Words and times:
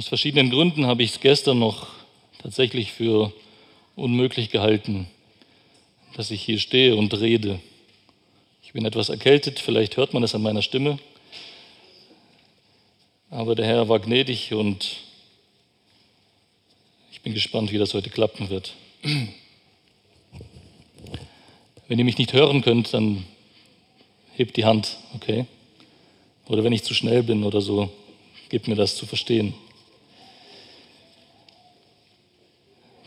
Aus 0.00 0.08
verschiedenen 0.08 0.48
Gründen 0.48 0.86
habe 0.86 1.02
ich 1.02 1.10
es 1.10 1.20
gestern 1.20 1.58
noch 1.58 1.88
tatsächlich 2.38 2.90
für 2.90 3.34
unmöglich 3.96 4.48
gehalten, 4.48 5.06
dass 6.14 6.30
ich 6.30 6.40
hier 6.40 6.58
stehe 6.58 6.96
und 6.96 7.12
rede. 7.20 7.60
Ich 8.62 8.72
bin 8.72 8.86
etwas 8.86 9.10
erkältet, 9.10 9.58
vielleicht 9.58 9.98
hört 9.98 10.14
man 10.14 10.22
es 10.22 10.34
an 10.34 10.40
meiner 10.40 10.62
Stimme. 10.62 10.98
Aber 13.28 13.54
der 13.54 13.66
Herr 13.66 13.90
war 13.90 13.98
gnädig 14.00 14.54
und 14.54 14.96
ich 17.12 17.20
bin 17.20 17.34
gespannt, 17.34 17.70
wie 17.70 17.76
das 17.76 17.92
heute 17.92 18.08
klappen 18.08 18.48
wird. 18.48 18.72
Wenn 21.88 21.98
ihr 21.98 22.06
mich 22.06 22.16
nicht 22.16 22.32
hören 22.32 22.62
könnt, 22.62 22.94
dann 22.94 23.26
hebt 24.34 24.56
die 24.56 24.64
Hand, 24.64 24.96
okay? 25.14 25.44
Oder 26.48 26.64
wenn 26.64 26.72
ich 26.72 26.84
zu 26.84 26.94
schnell 26.94 27.22
bin 27.22 27.44
oder 27.44 27.60
so, 27.60 27.92
gebt 28.48 28.66
mir 28.66 28.76
das 28.76 28.96
zu 28.96 29.04
verstehen. 29.04 29.52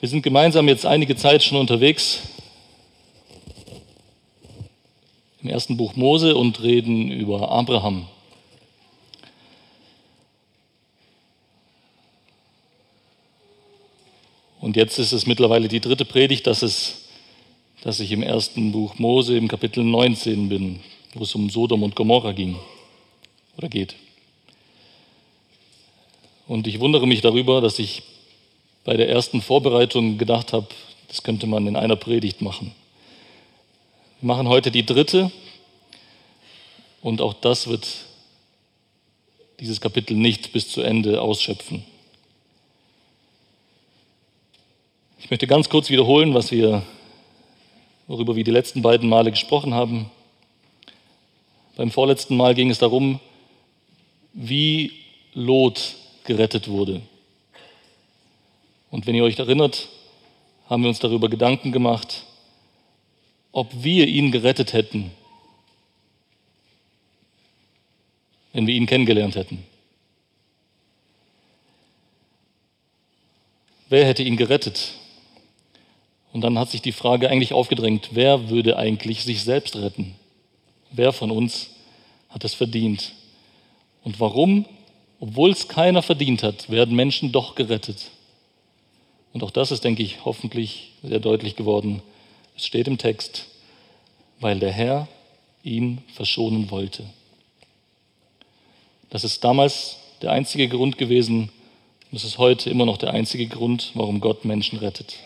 Wir 0.04 0.10
sind 0.10 0.22
gemeinsam 0.22 0.68
jetzt 0.68 0.86
einige 0.86 1.16
Zeit 1.16 1.44
schon 1.44 1.58
unterwegs 1.58 2.20
im 5.42 5.48
ersten 5.48 5.78
Buch 5.78 5.96
Mose 5.96 6.36
und 6.36 6.62
reden 6.62 7.10
über 7.10 7.50
Abraham. 7.50 8.06
Und 14.60 14.76
jetzt 14.76 15.00
ist 15.00 15.14
es 15.14 15.26
mittlerweile 15.26 15.70
die 15.70 15.80
dritte 15.80 16.04
Predigt, 16.04 16.48
dass, 16.48 16.64
es, 16.64 17.06
dass 17.82 18.02
ich 18.02 18.12
im 18.12 18.24
ersten 18.24 18.74
Buch 18.74 19.00
Mose 19.00 19.38
im 19.38 19.48
Kapitel 19.48 19.86
19 19.86 20.50
bin, 20.50 20.82
wo 21.14 21.24
es 21.24 21.34
um 21.34 21.50
Sodom 21.50 21.82
und 21.82 21.96
Gomorra 21.96 22.34
ging 22.34 22.58
oder 23.56 23.70
geht. 23.70 23.96
Und 26.46 26.68
ich 26.68 26.82
wundere 26.82 27.08
mich 27.08 27.22
darüber, 27.22 27.62
dass 27.62 27.80
ich 27.80 28.04
bei 28.84 28.98
der 28.98 29.10
ersten 29.10 29.42
Vorbereitung 29.42 30.18
gedacht 30.18 30.54
habe, 30.54 30.68
das 31.08 31.24
könnte 31.24 31.48
man 31.48 31.68
in 31.68 31.76
einer 31.76 31.96
Predigt 31.96 32.42
machen. 32.42 32.74
Wir 34.20 34.28
machen 34.28 34.48
heute 34.48 34.72
die 34.72 34.86
dritte 34.86 35.32
und 37.02 37.22
auch 37.22 37.34
das 37.34 37.68
wird 37.68 37.88
dieses 39.60 39.80
Kapitel 39.80 40.16
nicht 40.16 40.52
bis 40.52 40.70
zu 40.70 40.82
Ende 40.82 41.22
ausschöpfen. 41.22 41.84
Ich 45.20 45.30
möchte 45.30 45.48
ganz 45.48 45.70
kurz 45.70 45.90
wiederholen, 45.90 46.34
was 46.34 46.52
wir, 46.52 46.84
worüber 48.08 48.36
wir 48.36 48.44
die 48.44 48.52
letzten 48.52 48.82
beiden 48.82 49.08
Male 49.08 49.32
gesprochen 49.32 49.74
haben. 49.74 50.12
Beim 51.78 51.92
vorletzten 51.92 52.36
Mal 52.36 52.56
ging 52.56 52.70
es 52.70 52.80
darum, 52.80 53.20
wie 54.34 54.92
Lot 55.34 55.96
gerettet 56.26 56.68
wurde. 56.68 57.02
Und 58.94 59.08
wenn 59.08 59.16
ihr 59.16 59.24
euch 59.24 59.40
erinnert, 59.40 59.90
haben 60.70 60.84
wir 60.84 60.90
uns 60.90 61.00
darüber 61.00 61.28
Gedanken 61.28 61.72
gemacht, 61.72 62.26
ob 63.52 63.84
wir 63.84 64.08
ihn 64.08 64.32
gerettet 64.32 64.74
hätten, 64.74 65.10
wenn 68.52 68.68
wir 68.68 68.76
ihn 68.76 68.86
kennengelernt 68.86 69.36
hätten. 69.36 69.64
Wer 73.90 74.06
hätte 74.06 74.22
ihn 74.22 74.38
gerettet? 74.38 74.94
Und 76.32 76.42
dann 76.42 76.60
hat 76.60 76.70
sich 76.70 76.84
die 76.84 76.92
Frage 76.92 77.32
eigentlich 77.32 77.52
aufgedrängt, 77.52 78.10
wer 78.12 78.52
würde 78.52 78.78
eigentlich 78.78 79.24
sich 79.24 79.42
selbst 79.42 79.76
retten? 79.76 80.14
Wer 80.92 81.14
von 81.14 81.32
uns 81.32 81.72
hat 82.30 82.44
es 82.44 82.54
verdient? 82.54 83.14
Und 84.04 84.20
warum, 84.20 84.68
obwohl 85.20 85.50
es 85.50 85.68
keiner 85.68 86.04
verdient 86.04 86.44
hat, 86.44 86.70
werden 86.70 86.96
Menschen 86.96 87.32
doch 87.32 87.56
gerettet? 87.56 88.12
Und 89.34 89.44
auch 89.44 89.52
das 89.52 89.72
ist, 89.72 89.84
denke 89.84 90.04
ich, 90.04 90.24
hoffentlich 90.26 90.92
sehr 91.02 91.20
deutlich 91.20 91.56
geworden. 91.56 92.02
Es 92.56 92.66
steht 92.66 92.88
im 92.88 93.00
Text, 93.00 93.48
weil 94.40 94.60
der 94.60 94.72
Herr 94.72 95.08
ihn 95.64 96.04
verschonen 96.14 96.70
wollte. 96.70 97.04
Das 99.10 99.24
ist 99.24 99.44
damals 99.44 99.98
der 100.22 100.32
einzige 100.32 100.68
Grund 100.68 100.98
gewesen, 100.98 101.50
und 102.12 102.18
es 102.18 102.24
ist 102.24 102.38
heute 102.38 102.70
immer 102.70 102.86
noch 102.86 102.98
der 102.98 103.12
einzige 103.12 103.48
Grund, 103.48 103.92
warum 103.96 104.22
Gott 104.22 104.46
Menschen 104.46 104.78
rettet. 104.78 105.18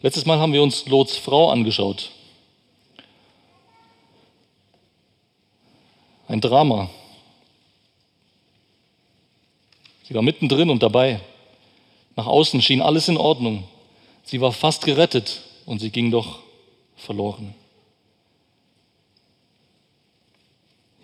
Letztes 0.00 0.24
Mal 0.24 0.38
haben 0.38 0.54
wir 0.54 0.62
uns 0.62 0.86
Lots 0.86 1.16
Frau 1.16 1.50
angeschaut. 1.50 2.10
Ein 6.26 6.40
Drama. 6.40 6.88
Sie 10.04 10.14
war 10.14 10.22
mittendrin 10.22 10.70
und 10.70 10.82
dabei. 10.82 11.20
Nach 12.16 12.26
außen 12.26 12.60
schien 12.62 12.82
alles 12.82 13.08
in 13.08 13.16
Ordnung. 13.16 13.64
Sie 14.24 14.40
war 14.40 14.52
fast 14.52 14.84
gerettet 14.84 15.42
und 15.66 15.80
sie 15.80 15.90
ging 15.90 16.10
doch 16.10 16.40
verloren. 16.96 17.54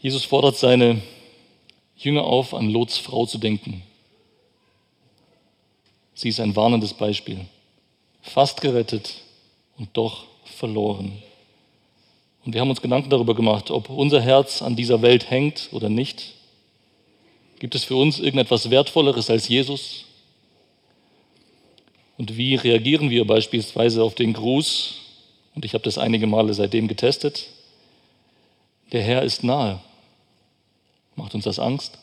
Jesus 0.00 0.24
fordert 0.24 0.56
seine 0.56 1.02
Jünger 1.96 2.24
auf, 2.24 2.54
an 2.54 2.70
Lots 2.70 2.98
Frau 2.98 3.26
zu 3.26 3.38
denken. 3.38 3.82
Sie 6.14 6.28
ist 6.28 6.40
ein 6.40 6.54
warnendes 6.54 6.94
Beispiel 6.94 7.46
fast 8.28 8.60
gerettet 8.60 9.14
und 9.78 9.88
doch 9.94 10.24
verloren. 10.44 11.22
Und 12.44 12.54
wir 12.54 12.60
haben 12.60 12.70
uns 12.70 12.80
Gedanken 12.80 13.10
darüber 13.10 13.34
gemacht, 13.34 13.70
ob 13.70 13.90
unser 13.90 14.20
Herz 14.20 14.62
an 14.62 14.76
dieser 14.76 15.02
Welt 15.02 15.30
hängt 15.30 15.68
oder 15.72 15.88
nicht. 15.88 16.34
Gibt 17.58 17.74
es 17.74 17.84
für 17.84 17.96
uns 17.96 18.18
irgendetwas 18.18 18.70
Wertvolleres 18.70 19.28
als 19.30 19.48
Jesus? 19.48 20.04
Und 22.18 22.36
wie 22.36 22.56
reagieren 22.56 23.08
wir 23.08 23.26
beispielsweise 23.26 24.02
auf 24.02 24.14
den 24.14 24.34
Gruß? 24.34 24.96
Und 25.54 25.64
ich 25.64 25.72
habe 25.72 25.84
das 25.84 25.96
einige 25.96 26.26
Male 26.26 26.52
seitdem 26.52 26.86
getestet. 26.86 27.48
Der 28.92 29.02
Herr 29.02 29.22
ist 29.22 29.42
nahe. 29.42 29.80
Macht 31.16 31.34
uns 31.34 31.44
das 31.44 31.58
Angst? 31.58 31.98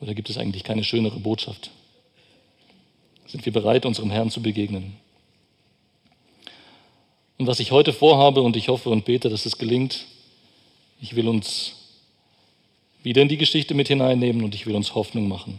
Oder 0.00 0.14
gibt 0.14 0.30
es 0.30 0.38
eigentlich 0.38 0.64
keine 0.64 0.84
schönere 0.84 1.18
Botschaft? 1.18 1.70
sind 3.34 3.44
wir 3.44 3.52
bereit, 3.52 3.84
unserem 3.84 4.12
Herrn 4.12 4.30
zu 4.30 4.40
begegnen. 4.40 4.96
Und 7.36 7.48
was 7.48 7.58
ich 7.58 7.72
heute 7.72 7.92
vorhabe, 7.92 8.42
und 8.42 8.54
ich 8.54 8.68
hoffe 8.68 8.90
und 8.90 9.04
bete, 9.04 9.28
dass 9.28 9.44
es 9.44 9.58
gelingt, 9.58 10.06
ich 11.00 11.16
will 11.16 11.26
uns 11.26 11.72
wieder 13.02 13.22
in 13.22 13.28
die 13.28 13.36
Geschichte 13.36 13.74
mit 13.74 13.88
hineinnehmen 13.88 14.44
und 14.44 14.54
ich 14.54 14.66
will 14.66 14.76
uns 14.76 14.94
Hoffnung 14.94 15.26
machen. 15.26 15.58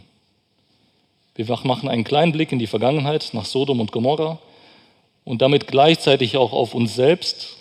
Wir 1.36 1.46
machen 1.64 1.88
einen 1.88 2.04
kleinen 2.04 2.32
Blick 2.32 2.50
in 2.50 2.58
die 2.58 2.66
Vergangenheit 2.66 3.30
nach 3.34 3.44
Sodom 3.44 3.80
und 3.80 3.92
Gomorra 3.92 4.38
und 5.24 5.42
damit 5.42 5.66
gleichzeitig 5.66 6.38
auch 6.38 6.52
auf 6.52 6.74
uns 6.74 6.94
selbst 6.94 7.56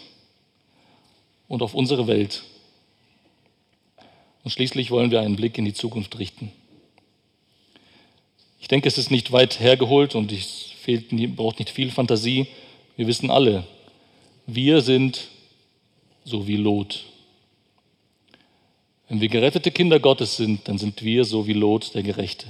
und 1.50 1.62
auf 1.62 1.74
unsere 1.74 2.08
Welt. 2.08 2.44
Und 4.46 4.52
schließlich 4.52 4.92
wollen 4.92 5.12
wir 5.12 5.20
einen 5.20 5.36
Blick 5.36 5.58
in 5.58 5.66
die 5.66 5.74
Zukunft 5.74 6.18
richten. 6.20 6.52
Ich 8.62 8.70
denke, 8.70 8.88
es 8.88 8.98
ist 8.98 9.12
nicht 9.12 9.32
weit 9.32 9.60
hergeholt 9.60 10.16
und 10.16 10.32
es 10.32 10.72
fehlt, 10.82 11.10
braucht 11.36 11.60
nicht 11.60 11.70
viel 11.70 11.92
Fantasie. 11.92 12.48
Wir 12.96 13.08
wissen 13.08 13.30
alle, 13.30 13.66
wir 14.48 14.82
sind 14.82 15.28
so 16.24 16.48
wie 16.48 16.56
Lot. 16.56 17.04
Wenn 19.10 19.20
wir 19.20 19.28
gerettete 19.28 19.70
Kinder 19.70 20.00
Gottes 20.00 20.38
sind, 20.38 20.68
dann 20.68 20.78
sind 20.78 21.04
wir 21.04 21.26
so 21.26 21.46
wie 21.46 21.54
Lot, 21.54 21.94
der 21.94 22.04
Gerechte. 22.04 22.48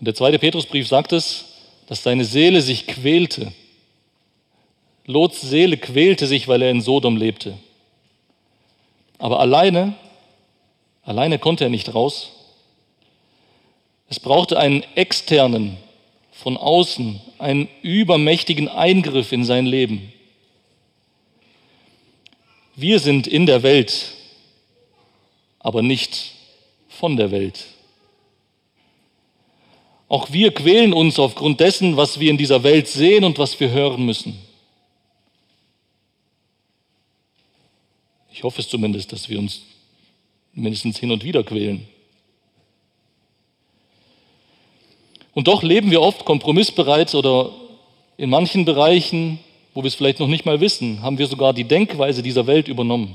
Und 0.00 0.06
der 0.06 0.14
zweite 0.14 0.38
Petrusbrief 0.38 0.88
sagt 0.88 1.12
es, 1.12 1.44
dass 1.86 2.02
seine 2.02 2.24
Seele 2.24 2.62
sich 2.62 2.86
quälte. 2.86 3.52
Lots 5.04 5.42
Seele 5.42 5.76
quälte 5.76 6.26
sich, 6.26 6.48
weil 6.48 6.62
er 6.62 6.70
in 6.70 6.80
Sodom 6.80 7.16
lebte. 7.16 7.58
Aber 9.18 9.40
alleine, 9.40 9.94
alleine 11.02 11.38
konnte 11.38 11.64
er 11.64 11.70
nicht 11.70 11.94
raus. 11.94 12.30
Es 14.08 14.18
brauchte 14.18 14.58
einen 14.58 14.82
externen, 14.94 15.76
von 16.32 16.56
außen, 16.56 17.20
einen 17.38 17.68
übermächtigen 17.82 18.68
Eingriff 18.68 19.30
in 19.32 19.44
sein 19.44 19.66
Leben. 19.66 20.10
Wir 22.74 22.98
sind 22.98 23.26
in 23.26 23.44
der 23.44 23.62
Welt, 23.62 24.14
aber 25.58 25.82
nicht 25.82 26.32
von 26.88 27.18
der 27.18 27.30
Welt. 27.30 27.66
Auch 30.10 30.32
wir 30.32 30.52
quälen 30.52 30.92
uns 30.92 31.20
aufgrund 31.20 31.60
dessen, 31.60 31.96
was 31.96 32.18
wir 32.18 32.32
in 32.32 32.36
dieser 32.36 32.64
Welt 32.64 32.88
sehen 32.88 33.22
und 33.22 33.38
was 33.38 33.60
wir 33.60 33.70
hören 33.70 34.04
müssen. 34.04 34.36
Ich 38.32 38.42
hoffe 38.42 38.60
es 38.60 38.68
zumindest, 38.68 39.12
dass 39.12 39.28
wir 39.28 39.38
uns 39.38 39.62
mindestens 40.52 40.98
hin 40.98 41.12
und 41.12 41.22
wieder 41.22 41.44
quälen. 41.44 41.86
Und 45.32 45.46
doch 45.46 45.62
leben 45.62 45.92
wir 45.92 46.02
oft 46.02 46.24
kompromissbereit 46.24 47.14
oder 47.14 47.52
in 48.16 48.30
manchen 48.30 48.64
Bereichen, 48.64 49.38
wo 49.74 49.84
wir 49.84 49.88
es 49.88 49.94
vielleicht 49.94 50.18
noch 50.18 50.26
nicht 50.26 50.44
mal 50.44 50.60
wissen, 50.60 51.02
haben 51.02 51.18
wir 51.18 51.28
sogar 51.28 51.54
die 51.54 51.62
Denkweise 51.62 52.20
dieser 52.20 52.48
Welt 52.48 52.66
übernommen. 52.66 53.14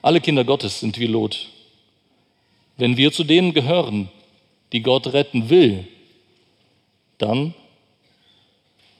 Alle 0.00 0.22
Kinder 0.22 0.42
Gottes 0.42 0.80
sind 0.80 0.98
wie 0.98 1.06
Lot. 1.06 1.50
Wenn 2.82 2.96
wir 2.96 3.12
zu 3.12 3.22
denen 3.22 3.54
gehören, 3.54 4.08
die 4.72 4.82
Gott 4.82 5.12
retten 5.12 5.50
will, 5.50 5.86
dann 7.16 7.54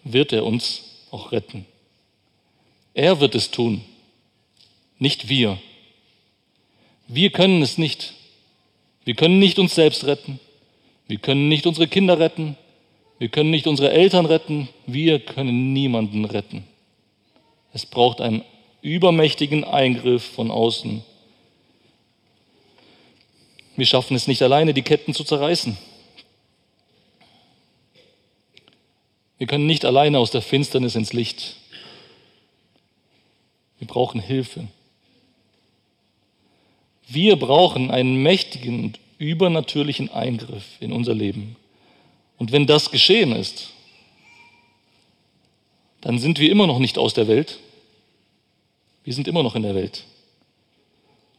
wird 0.04 0.32
er 0.32 0.46
uns 0.46 0.84
auch 1.10 1.32
retten. 1.32 1.66
Er 2.94 3.18
wird 3.18 3.34
es 3.34 3.50
tun, 3.50 3.82
nicht 5.00 5.28
wir. 5.28 5.58
Wir 7.08 7.30
können 7.30 7.60
es 7.60 7.76
nicht. 7.76 8.14
Wir 9.04 9.16
können 9.16 9.40
nicht 9.40 9.58
uns 9.58 9.74
selbst 9.74 10.04
retten. 10.04 10.38
Wir 11.08 11.18
können 11.18 11.48
nicht 11.48 11.66
unsere 11.66 11.88
Kinder 11.88 12.20
retten. 12.20 12.56
Wir 13.18 13.30
können 13.30 13.50
nicht 13.50 13.66
unsere 13.66 13.90
Eltern 13.90 14.26
retten. 14.26 14.68
Wir 14.86 15.18
können 15.18 15.72
niemanden 15.72 16.24
retten. 16.24 16.62
Es 17.72 17.84
braucht 17.84 18.20
einen 18.20 18.44
übermächtigen 18.80 19.64
Eingriff 19.64 20.22
von 20.22 20.52
außen. 20.52 21.02
Wir 23.76 23.86
schaffen 23.86 24.16
es 24.16 24.26
nicht 24.26 24.42
alleine, 24.42 24.74
die 24.74 24.82
Ketten 24.82 25.14
zu 25.14 25.24
zerreißen. 25.24 25.76
Wir 29.38 29.46
können 29.46 29.66
nicht 29.66 29.84
alleine 29.84 30.18
aus 30.18 30.30
der 30.30 30.42
Finsternis 30.42 30.94
ins 30.94 31.12
Licht. 31.12 31.56
Wir 33.78 33.88
brauchen 33.88 34.20
Hilfe. 34.20 34.68
Wir 37.08 37.36
brauchen 37.36 37.90
einen 37.90 38.22
mächtigen 38.22 38.84
und 38.84 39.00
übernatürlichen 39.18 40.10
Eingriff 40.10 40.64
in 40.80 40.92
unser 40.92 41.14
Leben. 41.14 41.56
Und 42.38 42.52
wenn 42.52 42.66
das 42.66 42.90
geschehen 42.90 43.32
ist, 43.32 43.70
dann 46.00 46.18
sind 46.18 46.38
wir 46.38 46.50
immer 46.50 46.66
noch 46.66 46.78
nicht 46.78 46.98
aus 46.98 47.14
der 47.14 47.28
Welt. 47.28 47.58
Wir 49.04 49.14
sind 49.14 49.28
immer 49.28 49.42
noch 49.42 49.56
in 49.56 49.62
der 49.62 49.74
Welt. 49.74 50.04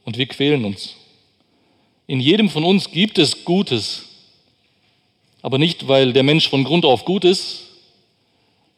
Und 0.05 0.17
wir 0.17 0.25
quälen 0.25 0.65
uns. 0.65 0.95
In 2.07 2.19
jedem 2.19 2.49
von 2.49 2.63
uns 2.63 2.91
gibt 2.91 3.17
es 3.17 3.45
Gutes. 3.45 4.05
Aber 5.41 5.57
nicht, 5.57 5.87
weil 5.87 6.13
der 6.13 6.23
Mensch 6.23 6.49
von 6.49 6.63
Grund 6.63 6.85
auf 6.85 7.05
gut 7.05 7.25
ist, 7.25 7.63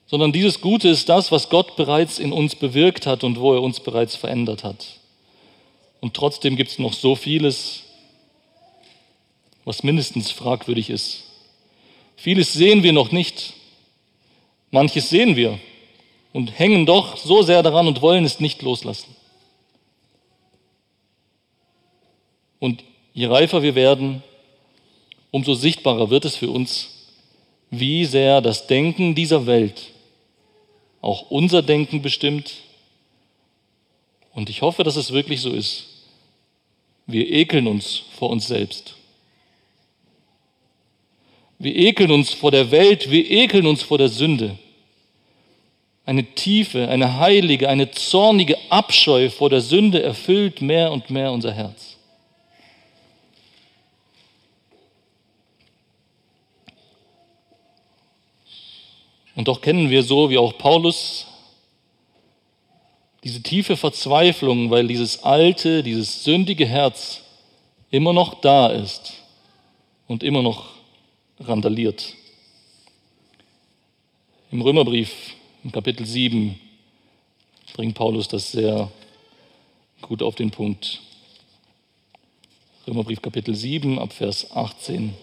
sondern 0.08 0.32
dieses 0.32 0.62
Gute 0.62 0.90
ist 0.90 1.10
das, 1.10 1.32
was 1.32 1.50
Gott 1.50 1.76
bereits 1.76 2.20
in 2.20 2.32
uns 2.32 2.56
bewirkt 2.56 3.08
hat 3.08 3.24
und 3.24 3.40
wo 3.40 3.54
er 3.54 3.62
uns 3.62 3.80
bereits 3.80 4.16
verändert 4.16 4.64
hat. 4.64 5.00
Und 6.00 6.14
trotzdem 6.14 6.56
gibt 6.56 6.72
es 6.72 6.80
noch 6.80 6.94
so 6.94 7.16
vieles, 7.16 7.84
was 9.64 9.84
mindestens 9.84 10.32
fragwürdig 10.32 10.90
ist. 10.90 11.24
Vieles 12.16 12.54
sehen 12.54 12.84
wir 12.84 12.94
noch 12.94 13.12
nicht. 13.12 13.54
Manches 14.72 15.10
sehen 15.10 15.36
wir 15.36 15.60
und 16.34 16.58
hängen 16.60 16.86
doch 16.86 17.18
so 17.18 17.42
sehr 17.42 17.64
daran 17.64 17.88
und 17.88 18.02
wollen 18.02 18.26
es 18.26 18.40
nicht 18.40 18.62
loslassen. 18.62 19.16
Und 22.60 22.84
je 23.16 23.26
reifer 23.26 23.64
wir 23.64 23.74
werden, 23.74 24.22
umso 25.32 25.56
sichtbarer 25.56 26.12
wird 26.12 26.26
es 26.26 26.36
für 26.36 26.52
uns, 26.52 26.90
wie 27.72 28.06
sehr 28.06 28.42
das 28.42 28.68
Denken 28.68 29.16
dieser 29.16 29.48
Welt 29.48 29.92
auch 31.02 31.30
unser 31.30 31.62
Denken 31.62 32.02
bestimmt. 32.02 32.54
Und 34.34 34.50
ich 34.50 34.62
hoffe, 34.62 34.84
dass 34.84 34.96
es 34.96 35.12
wirklich 35.12 35.40
so 35.40 35.52
ist. 35.52 35.86
Wir 37.06 37.32
ekeln 37.32 37.68
uns 37.68 38.02
vor 38.18 38.32
uns 38.32 38.48
selbst. 38.48 38.96
Wir 41.60 41.76
ekeln 41.76 42.12
uns 42.12 42.34
vor 42.34 42.52
der 42.52 42.72
Welt, 42.72 43.12
wir 43.12 43.30
ekeln 43.30 43.68
uns 43.68 43.84
vor 43.84 43.98
der 43.98 44.10
Sünde 44.10 44.58
eine 46.06 46.24
tiefe, 46.24 46.88
eine 46.88 47.18
heilige, 47.18 47.68
eine 47.68 47.90
zornige 47.92 48.58
Abscheu 48.70 49.30
vor 49.30 49.50
der 49.50 49.62
Sünde 49.62 50.04
erfüllt 50.04 50.62
mehr 50.62 50.92
und 50.92 51.10
mehr 51.10 51.32
unser 51.32 51.52
Herz. 51.52 51.95
Und 59.36 59.48
doch 59.48 59.62
kennen 59.62 59.90
wir 59.90 60.04
so 60.04 60.30
wie 60.30 60.38
auch 60.38 60.58
Paulus 60.58 61.28
diese 63.24 63.42
tiefe 63.42 63.76
Verzweiflung, 63.76 64.70
weil 64.70 64.88
dieses 64.88 65.24
alte, 65.24 65.82
dieses 65.82 66.24
sündige 66.24 66.68
Herz 66.68 67.22
immer 67.90 68.14
noch 68.14 68.36
da 68.42 68.68
ist 68.68 69.14
und 70.08 70.24
immer 70.24 70.44
noch 70.44 70.68
randaliert. 71.40 72.14
Im 74.52 74.62
Römerbrief 74.62 75.12
im 75.64 75.72
Kapitel 75.72 76.06
7 76.06 76.60
bringt 77.74 77.96
Paulus 77.96 78.28
das 78.28 78.52
sehr 78.52 78.92
gut 80.02 80.22
auf 80.22 80.36
den 80.36 80.52
Punkt. 80.52 81.02
Römerbrief 82.88 83.22
Kapitel 83.24 83.56
7 83.56 83.98
ab 83.98 84.14
Vers 84.14 84.52
18. 84.52 85.16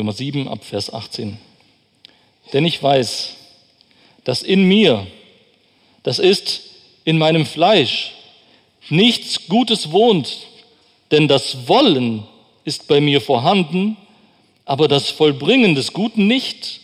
Römer 0.00 0.12
7 0.14 0.48
ab 0.48 0.64
Vers 0.64 0.90
18. 0.90 1.36
Denn 2.54 2.64
ich 2.64 2.82
weiß, 2.82 3.34
dass 4.24 4.40
in 4.42 4.64
mir, 4.64 5.06
das 6.04 6.18
ist 6.18 6.62
in 7.04 7.18
meinem 7.18 7.44
Fleisch 7.44 8.12
nichts 8.88 9.46
Gutes 9.46 9.92
wohnt, 9.92 10.46
denn 11.10 11.28
das 11.28 11.68
Wollen 11.68 12.26
ist 12.64 12.88
bei 12.88 13.02
mir 13.02 13.20
vorhanden, 13.20 13.98
aber 14.64 14.88
das 14.88 15.10
Vollbringen 15.10 15.74
des 15.74 15.92
Guten 15.92 16.26
nicht. 16.26 16.80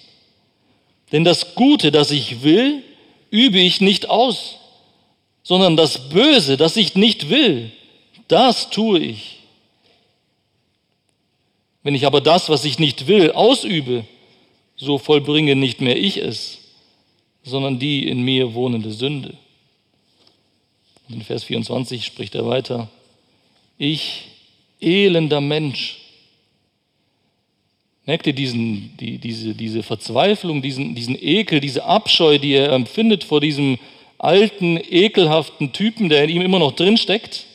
Denn 1.11 1.25
das 1.25 1.55
Gute, 1.55 1.91
das 1.91 2.11
ich 2.11 2.43
will, 2.43 2.83
übe 3.31 3.61
ich 3.61 3.81
nicht 3.81 4.11
aus, 4.11 4.57
sondern 5.43 5.79
das 5.79 6.11
Böse, 6.11 6.59
das 6.59 6.77
ich 6.77 6.97
nicht 6.97 7.31
will, 7.31 7.73
das 8.29 8.69
tue 8.69 8.99
ich. 8.99 9.39
Wenn 11.87 11.95
ich 11.95 12.05
aber 12.05 12.21
das, 12.21 12.49
was 12.49 12.65
ich 12.65 12.81
nicht 12.81 13.07
will, 13.07 13.31
ausübe, 13.31 14.05
so 14.75 14.99
vollbringe 14.99 15.55
nicht 15.55 15.81
mehr 15.81 15.97
ich 15.97 16.17
es, 16.17 16.59
sondern 17.45 17.79
die 17.79 18.09
in 18.09 18.23
mir 18.23 18.55
wohnende 18.55 18.91
Sünde. 18.91 19.35
Und 21.09 21.15
in 21.15 21.23
Vers 21.23 21.45
24 21.45 22.05
spricht 22.05 22.35
er 22.35 22.45
weiter, 22.45 22.89
ich, 23.79 24.25
elender 24.81 25.41
Mensch. 25.41 25.99
Merkt 28.05 28.27
ihr 28.27 28.33
diesen, 28.33 28.97
die, 28.97 29.19
diese, 29.19 29.55
diese 29.55 29.85
Verzweiflung, 29.85 30.63
diesen, 30.63 30.97
diesen 30.97 31.17
Ekel, 31.17 31.61
diese 31.61 31.85
Abscheu, 31.85 32.39
die 32.39 32.55
er 32.55 32.73
empfindet 32.73 33.23
vor 33.23 33.41
diesem 33.41 33.79
alten, 34.19 34.77
ekelhaften 34.77 35.73
Typen, 35.73 36.09
der 36.09 36.25
in 36.25 36.31
ihm 36.31 36.43
immer 36.43 36.59
noch 36.59 36.73
drin 36.73 36.97
steckt? 36.97 37.47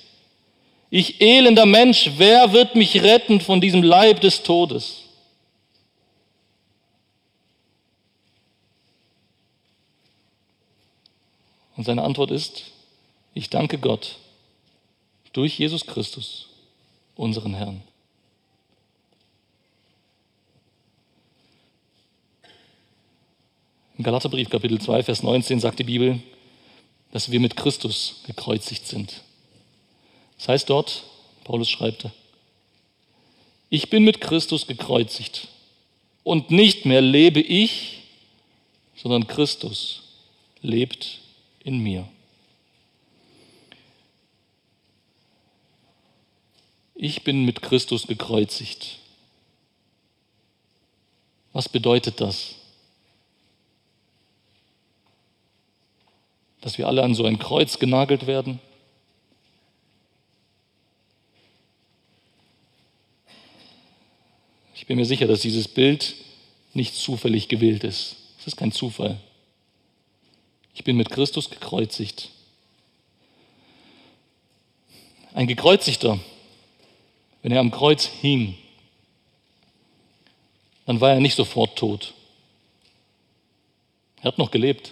Ich 0.94 1.22
elender 1.22 1.66
Mensch, 1.66 2.12
wer 2.18 2.52
wird 2.52 2.76
mich 2.76 3.02
retten 3.02 3.40
von 3.40 3.62
diesem 3.62 3.82
Leib 3.82 4.20
des 4.20 4.44
Todes? 4.44 5.04
Und 11.78 11.86
seine 11.86 12.04
Antwort 12.04 12.30
ist, 12.30 12.66
ich 13.34 13.50
danke 13.50 13.78
Gott 13.78 14.18
durch 15.32 15.58
Jesus 15.58 15.86
Christus, 15.86 16.50
unseren 17.16 17.54
Herrn. 17.54 17.82
Im 23.98 24.04
Galaterbrief 24.04 24.50
Kapitel 24.50 24.82
2, 24.82 25.04
Vers 25.04 25.24
19 25.24 25.62
sagt 25.62 25.80
die 25.80 25.86
Bibel, 25.86 26.22
dass 27.14 27.32
wir 27.32 27.40
mit 27.40 27.56
Christus 27.56 28.24
gekreuzigt 28.28 28.86
sind. 28.86 29.22
Das 30.42 30.50
heißt 30.50 30.70
dort, 30.70 31.04
Paulus 31.46 31.70
schreibt, 31.70 32.08
ich 33.70 33.90
bin 33.90 34.04
mit 34.04 34.20
Christus 34.20 34.68
gekreuzigt 34.68 35.48
und 36.24 36.52
nicht 36.52 36.86
mehr 36.86 37.02
lebe 37.02 37.40
ich, 37.40 38.04
sondern 38.98 39.28
Christus 39.28 40.02
lebt 40.62 41.20
in 41.64 41.80
mir. 41.80 42.08
ich 47.02 47.24
bin 47.24 47.46
mit 47.46 47.64
Christus 47.64 48.06
gekreuzigt. 48.06 49.00
Was 51.52 51.68
bedeutet 51.68 52.22
das? 52.22 52.54
Dass 56.62 56.78
wir 56.78 56.88
alle 56.88 57.02
an 57.02 57.16
so 57.16 57.26
ein 57.26 57.40
Kreuz 57.40 57.80
genagelt 57.80 58.28
werden? 58.28 58.60
Bin 64.92 64.98
mir 64.98 65.06
sicher, 65.06 65.26
dass 65.26 65.40
dieses 65.40 65.70
Bild 65.70 66.16
nicht 66.74 66.96
zufällig 66.96 67.48
gewählt 67.48 67.86
ist. 67.86 68.18
Es 68.38 68.48
ist 68.48 68.58
kein 68.58 68.74
Zufall. 68.74 69.18
Ich 70.74 70.84
bin 70.84 70.98
mit 70.98 71.10
Christus 71.10 71.50
gekreuzigt. 71.50 72.28
Ein 75.34 75.48
gekreuzigter 75.48 76.20
wenn 77.42 77.54
er 77.54 77.62
am 77.62 77.72
Kreuz 77.72 78.06
hing, 78.06 78.56
dann 80.86 81.00
war 81.00 81.12
er 81.12 81.22
nicht 81.22 81.38
sofort 81.38 81.78
tot. 81.78 82.14
Er 84.18 84.26
hat 84.26 84.38
noch 84.38 84.52
gelebt. 84.52 84.92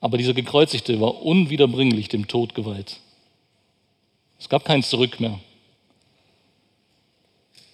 Aber 0.00 0.18
dieser 0.18 0.34
Gekreuzigte 0.34 1.00
war 1.00 1.22
unwiederbringlich 1.22 2.08
dem 2.08 2.26
Tod 2.26 2.56
geweiht. 2.56 2.98
Es 4.38 4.48
gab 4.48 4.64
kein 4.64 4.82
Zurück 4.82 5.20
mehr. 5.20 5.40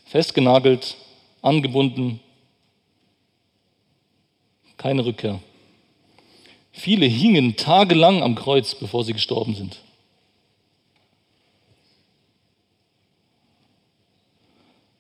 Festgenagelt, 0.07 0.97
angebunden, 1.41 2.21
keine 4.77 5.05
Rückkehr. 5.05 5.41
Viele 6.73 7.07
hingen 7.07 7.57
tagelang 7.57 8.23
am 8.23 8.35
Kreuz, 8.35 8.75
bevor 8.75 9.05
sie 9.05 9.13
gestorben 9.13 9.55
sind. 9.55 9.79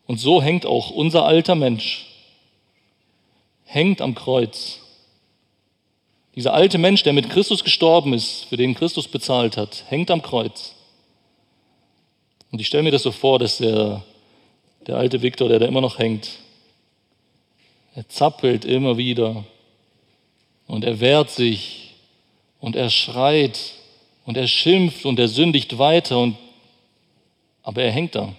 Und 0.07 0.19
so 0.19 0.43
hängt 0.43 0.67
auch 0.67 0.91
unser 0.91 1.25
alter 1.25 1.55
Mensch, 1.55 2.07
hängt 3.65 4.03
am 4.03 4.15
Kreuz. 4.15 4.81
Dieser 6.35 6.53
alte 6.55 6.79
Mensch, 6.79 7.03
der 7.03 7.13
mit 7.13 7.31
Christus 7.31 7.65
gestorben 7.65 8.13
ist, 8.13 8.45
für 8.45 8.57
den 8.57 8.75
Christus 8.75 9.09
bezahlt 9.09 9.57
hat, 9.57 9.85
hängt 9.89 10.11
am 10.11 10.23
Kreuz. 10.23 10.75
Und 12.53 12.61
ich 12.61 12.67
stelle 12.67 12.85
mir 12.85 12.91
das 12.91 13.03
so 13.03 13.11
vor, 13.11 13.39
dass 13.39 13.59
der, 13.59 14.05
der 14.87 14.97
alte 14.97 15.23
Viktor, 15.23 15.49
der 15.49 15.59
da 15.59 15.67
immer 15.67 15.81
noch 15.81 15.99
hängt, 15.99 16.39
er 17.95 18.09
zappelt 18.09 18.65
immer 18.65 18.97
wieder 18.97 19.45
und 20.67 20.85
er 20.85 21.01
wehrt 21.01 21.31
sich 21.31 21.95
und 22.61 22.77
er 22.77 22.91
schreit 22.91 23.73
und 24.25 24.37
er 24.37 24.47
schimpft 24.47 25.05
und 25.05 25.19
er 25.19 25.29
sündigt 25.29 25.79
weiter 25.79 26.19
und 26.19 26.37
aber 27.63 27.83
er 27.83 27.93
hängt 27.93 28.15
da. 28.15 28.35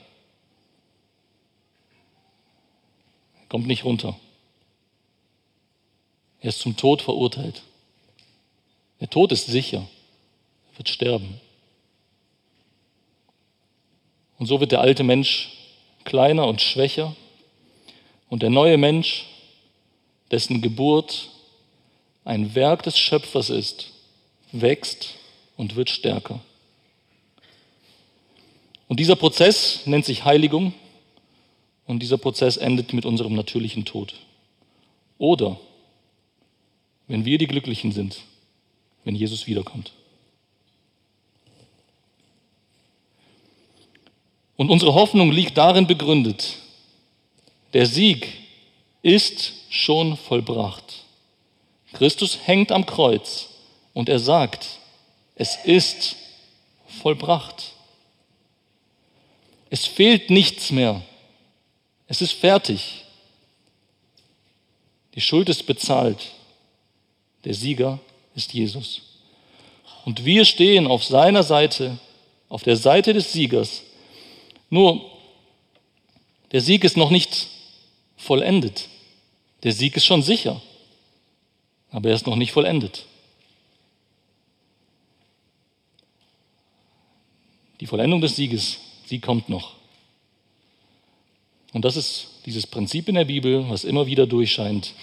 Er 3.39 3.45
kommt 3.47 3.67
nicht 3.67 3.85
runter. 3.85 4.17
Er 6.41 6.49
ist 6.49 6.59
zum 6.59 6.75
Tod 6.75 7.01
verurteilt. 7.01 7.63
Der 8.99 9.09
Tod 9.09 9.31
ist 9.31 9.47
sicher. 9.47 9.87
Er 10.71 10.77
wird 10.77 10.89
sterben. 10.89 11.39
Und 14.43 14.47
so 14.47 14.59
wird 14.59 14.73
der 14.73 14.81
alte 14.81 15.05
Mensch 15.05 15.53
kleiner 16.03 16.45
und 16.47 16.59
schwächer 16.59 17.15
und 18.27 18.41
der 18.41 18.49
neue 18.49 18.77
Mensch, 18.77 19.23
dessen 20.31 20.61
Geburt 20.61 21.29
ein 22.25 22.53
Werk 22.53 22.83
des 22.83 22.99
Schöpfers 22.99 23.49
ist, 23.49 23.91
wächst 24.51 25.15
und 25.55 25.77
wird 25.77 25.89
stärker. 25.89 26.41
Und 28.89 28.99
dieser 28.99 29.15
Prozess 29.15 29.83
nennt 29.85 30.03
sich 30.03 30.25
Heiligung 30.25 30.73
und 31.87 32.03
dieser 32.03 32.17
Prozess 32.17 32.57
endet 32.57 32.91
mit 32.91 33.05
unserem 33.05 33.35
natürlichen 33.35 33.85
Tod. 33.85 34.13
Oder, 35.19 35.57
wenn 37.07 37.23
wir 37.23 37.37
die 37.37 37.47
Glücklichen 37.47 37.93
sind, 37.93 38.19
wenn 39.05 39.15
Jesus 39.15 39.47
wiederkommt. 39.47 39.93
Und 44.55 44.69
unsere 44.69 44.93
Hoffnung 44.93 45.31
liegt 45.31 45.57
darin 45.57 45.87
begründet, 45.87 46.57
der 47.73 47.85
Sieg 47.85 48.27
ist 49.01 49.53
schon 49.69 50.15
vollbracht. 50.15 51.03
Christus 51.93 52.39
hängt 52.45 52.71
am 52.71 52.85
Kreuz 52.85 53.49
und 53.93 54.09
er 54.09 54.19
sagt, 54.19 54.79
es 55.35 55.57
ist 55.63 56.15
vollbracht. 57.01 57.73
Es 59.69 59.85
fehlt 59.85 60.29
nichts 60.29 60.71
mehr. 60.71 61.01
Es 62.07 62.21
ist 62.21 62.33
fertig. 62.33 63.03
Die 65.15 65.21
Schuld 65.21 65.49
ist 65.49 65.65
bezahlt. 65.65 66.31
Der 67.43 67.53
Sieger 67.53 67.99
ist 68.35 68.53
Jesus. 68.53 69.01
Und 70.05 70.25
wir 70.25 70.45
stehen 70.45 70.87
auf 70.87 71.03
seiner 71.03 71.43
Seite, 71.43 71.97
auf 72.49 72.63
der 72.63 72.77
Seite 72.77 73.13
des 73.13 73.31
Siegers. 73.33 73.83
Nur, 74.73 75.01
der 76.51 76.61
Sieg 76.61 76.83
ist 76.83 76.97
noch 76.97 77.11
nicht 77.11 77.47
vollendet. 78.17 78.89
Der 79.63 79.71
Sieg 79.71 79.95
ist 79.95 80.05
schon 80.05 80.23
sicher 80.23 80.61
aber 81.93 82.09
er 82.09 82.15
ist 82.15 82.25
noch 82.25 82.35
nicht 82.35 82.51
vollendet. 82.51 83.05
Die 87.79 87.85
Vollendung 87.85 88.19
des 88.19 88.35
Sieges, 88.35 88.79
sie 89.05 89.19
kommt 89.19 89.47
noch. 89.47 89.75
Und 91.71 91.85
das 91.85 91.95
ist 91.95 92.29
dieses 92.47 92.65
Prinzip 92.65 93.07
in 93.09 93.15
der 93.15 93.25
Bibel, 93.25 93.69
was 93.69 93.83
immer 93.83 94.07
wieder 94.07 94.25
durchscheint. 94.25 94.93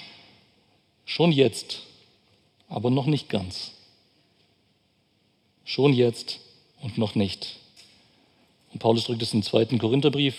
Schon 1.05 1.31
jetzt, 1.31 1.83
aber 2.69 2.91
noch 2.91 3.07
nicht 3.07 3.29
ganz. 3.29 3.73
Schon 5.65 5.93
jetzt 5.93 6.41
und 6.81 6.99
noch 6.99 7.15
nicht. 7.15 7.60
Und 8.73 8.79
Paulus 8.79 9.05
drückt 9.05 9.23
es 9.23 9.35
im 9.35 9.43
zweiten 9.43 9.79
Korintherbrief, 9.79 10.37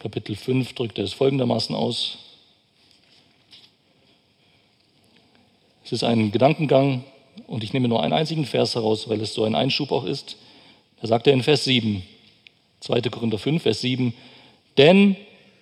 Kapitel 0.00 0.36
5, 0.36 0.74
drückt 0.74 0.98
er 0.98 1.04
es 1.04 1.12
folgendermaßen 1.12 1.74
aus. 1.74 2.18
Es 5.84 5.92
ist 5.92 6.04
ein 6.04 6.30
Gedankengang 6.30 7.04
und 7.46 7.64
ich 7.64 7.72
nehme 7.72 7.88
nur 7.88 8.02
einen 8.02 8.12
einzigen 8.12 8.44
Vers 8.44 8.74
heraus, 8.74 9.08
weil 9.08 9.20
es 9.20 9.34
so 9.34 9.44
ein 9.44 9.54
Einschub 9.54 9.90
auch 9.90 10.04
ist. 10.04 10.36
Da 11.00 11.08
sagt 11.08 11.26
er 11.26 11.32
in 11.32 11.42
Vers 11.42 11.64
7, 11.64 12.02
2. 12.80 13.00
Korinther 13.02 13.38
5, 13.38 13.62
Vers 13.62 13.80
7, 13.80 14.12
denn 14.76 15.16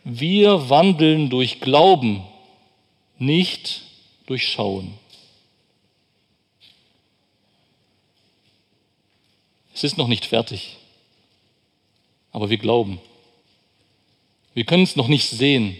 wir 0.04 0.68
wandeln 0.68 1.30
durch 1.30 1.60
Glauben, 1.60 2.22
nicht 3.18 3.82
durch 4.26 4.46
Schauen. 4.48 4.94
Es 9.74 9.84
ist 9.84 9.98
noch 9.98 10.08
nicht 10.08 10.24
fertig, 10.24 10.76
aber 12.36 12.50
wir 12.50 12.58
glauben. 12.58 13.00
Wir 14.52 14.66
können 14.66 14.82
es 14.82 14.94
noch 14.94 15.08
nicht 15.08 15.30
sehen, 15.30 15.74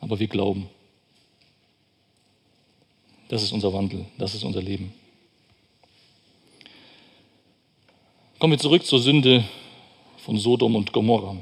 aber 0.00 0.18
wir 0.18 0.26
glauben. 0.26 0.68
Das 3.28 3.44
ist 3.44 3.52
unser 3.52 3.72
Wandel, 3.72 4.06
das 4.18 4.34
ist 4.34 4.42
unser 4.42 4.60
Leben. 4.60 4.92
Kommen 8.40 8.54
wir 8.54 8.58
zurück 8.58 8.84
zur 8.84 8.98
Sünde 8.98 9.44
von 10.18 10.36
Sodom 10.36 10.74
und 10.74 10.92
Gomorra. 10.92 11.36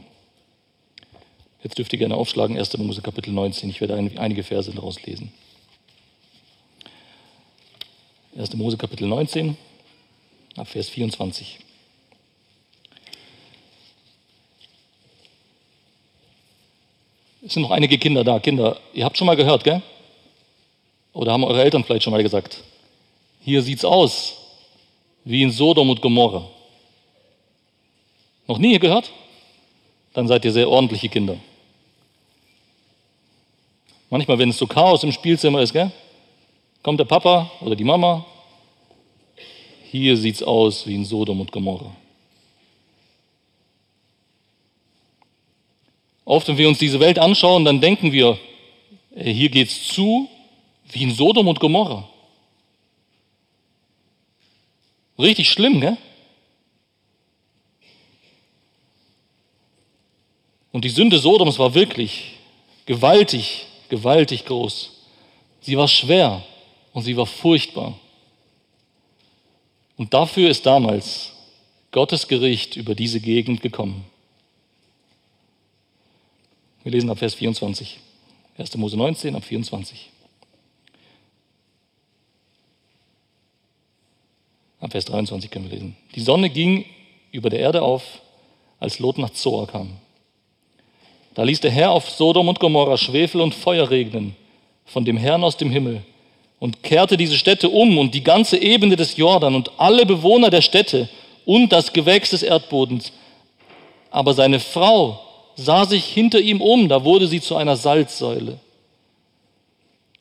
Jetzt 1.62 1.78
dürft 1.78 1.94
ihr 1.94 1.98
gerne 1.98 2.14
aufschlagen, 2.14 2.58
1. 2.58 2.76
Mose 2.76 3.00
Kapitel 3.00 3.32
19. 3.32 3.70
Ich 3.70 3.80
werde 3.80 3.94
einige 3.94 4.42
Verse 4.42 4.70
daraus 4.70 5.02
lesen. 5.06 5.32
1. 8.36 8.52
Mose 8.52 8.76
Kapitel 8.76 9.08
19, 9.08 9.56
ab 10.56 10.68
Vers 10.68 10.90
24. 10.90 11.60
Es 17.44 17.54
sind 17.54 17.62
noch 17.62 17.70
einige 17.70 17.98
Kinder 17.98 18.24
da. 18.24 18.38
Kinder, 18.40 18.78
ihr 18.92 19.04
habt 19.04 19.16
schon 19.16 19.26
mal 19.26 19.36
gehört, 19.36 19.64
gell? 19.64 19.82
Oder 21.12 21.32
haben 21.32 21.44
eure 21.44 21.62
Eltern 21.62 21.84
vielleicht 21.84 22.02
schon 22.02 22.12
mal 22.12 22.22
gesagt, 22.22 22.62
hier 23.40 23.62
sieht 23.62 23.78
es 23.78 23.84
aus 23.84 24.34
wie 25.24 25.42
in 25.42 25.50
Sodom 25.50 25.90
und 25.90 26.00
Gomorra. 26.00 26.48
Noch 28.46 28.58
nie 28.58 28.78
gehört? 28.78 29.10
Dann 30.14 30.26
seid 30.26 30.44
ihr 30.44 30.52
sehr 30.52 30.68
ordentliche 30.68 31.08
Kinder. 31.08 31.36
Manchmal, 34.10 34.38
wenn 34.38 34.50
es 34.50 34.58
so 34.58 34.66
Chaos 34.66 35.04
im 35.04 35.12
Spielzimmer 35.12 35.60
ist, 35.60 35.72
gell, 35.72 35.90
kommt 36.82 36.98
der 36.98 37.04
Papa 37.04 37.50
oder 37.60 37.76
die 37.76 37.84
Mama. 37.84 38.24
Hier 39.90 40.16
sieht 40.16 40.36
es 40.36 40.42
aus 40.42 40.86
wie 40.86 40.94
in 40.94 41.04
Sodom 41.04 41.40
und 41.40 41.52
Gomorra. 41.52 41.94
Oft, 46.28 46.46
wenn 46.46 46.58
wir 46.58 46.68
uns 46.68 46.76
diese 46.76 47.00
Welt 47.00 47.18
anschauen, 47.18 47.64
dann 47.64 47.80
denken 47.80 48.12
wir, 48.12 48.38
hier 49.16 49.48
geht 49.48 49.68
es 49.68 49.88
zu 49.88 50.28
wie 50.90 51.04
in 51.04 51.14
Sodom 51.14 51.48
und 51.48 51.58
Gomorra. 51.58 52.06
Richtig 55.18 55.48
schlimm, 55.48 55.80
gell? 55.80 55.96
Und 60.70 60.84
die 60.84 60.90
Sünde 60.90 61.18
Sodoms 61.18 61.58
war 61.58 61.72
wirklich 61.72 62.34
gewaltig, 62.84 63.64
gewaltig 63.88 64.44
groß. 64.44 64.90
Sie 65.62 65.78
war 65.78 65.88
schwer 65.88 66.44
und 66.92 67.04
sie 67.04 67.16
war 67.16 67.24
furchtbar. 67.24 67.98
Und 69.96 70.12
dafür 70.12 70.50
ist 70.50 70.66
damals 70.66 71.32
Gottes 71.90 72.28
Gericht 72.28 72.76
über 72.76 72.94
diese 72.94 73.18
Gegend 73.18 73.62
gekommen. 73.62 74.04
Wir 76.88 76.92
lesen 76.92 77.10
ab 77.10 77.18
Vers 77.18 77.34
24. 77.34 77.98
1. 78.56 78.76
Mose 78.78 78.96
19 78.96 79.36
ab 79.36 79.44
24. 79.44 80.08
Ab 84.80 84.92
Vers 84.92 85.04
23 85.04 85.50
können 85.50 85.66
wir 85.66 85.72
lesen. 85.76 85.96
Die 86.14 86.22
Sonne 86.22 86.48
ging 86.48 86.86
über 87.30 87.50
der 87.50 87.60
Erde 87.60 87.82
auf, 87.82 88.22
als 88.80 89.00
Lot 89.00 89.18
nach 89.18 89.28
Zoar 89.34 89.66
kam. 89.66 89.98
Da 91.34 91.42
ließ 91.42 91.60
der 91.60 91.72
Herr 91.72 91.90
auf 91.90 92.08
Sodom 92.08 92.48
und 92.48 92.58
Gomorra 92.58 92.96
Schwefel 92.96 93.42
und 93.42 93.54
Feuer 93.54 93.90
regnen, 93.90 94.34
von 94.86 95.04
dem 95.04 95.18
Herrn 95.18 95.44
aus 95.44 95.58
dem 95.58 95.70
Himmel, 95.70 96.00
und 96.58 96.82
kehrte 96.82 97.18
diese 97.18 97.36
Städte 97.36 97.68
um 97.68 97.98
und 97.98 98.14
die 98.14 98.24
ganze 98.24 98.56
Ebene 98.56 98.96
des 98.96 99.18
Jordan 99.18 99.54
und 99.56 99.72
alle 99.78 100.06
Bewohner 100.06 100.48
der 100.48 100.62
Städte 100.62 101.10
und 101.44 101.70
das 101.70 101.92
Gewächs 101.92 102.30
des 102.30 102.42
Erdbodens. 102.42 103.12
Aber 104.10 104.32
seine 104.32 104.58
Frau 104.58 105.27
sah 105.58 105.84
sich 105.84 106.04
hinter 106.04 106.40
ihm 106.40 106.62
um, 106.62 106.88
da 106.88 107.04
wurde 107.04 107.26
sie 107.26 107.40
zu 107.40 107.56
einer 107.56 107.76
Salzsäule. 107.76 108.60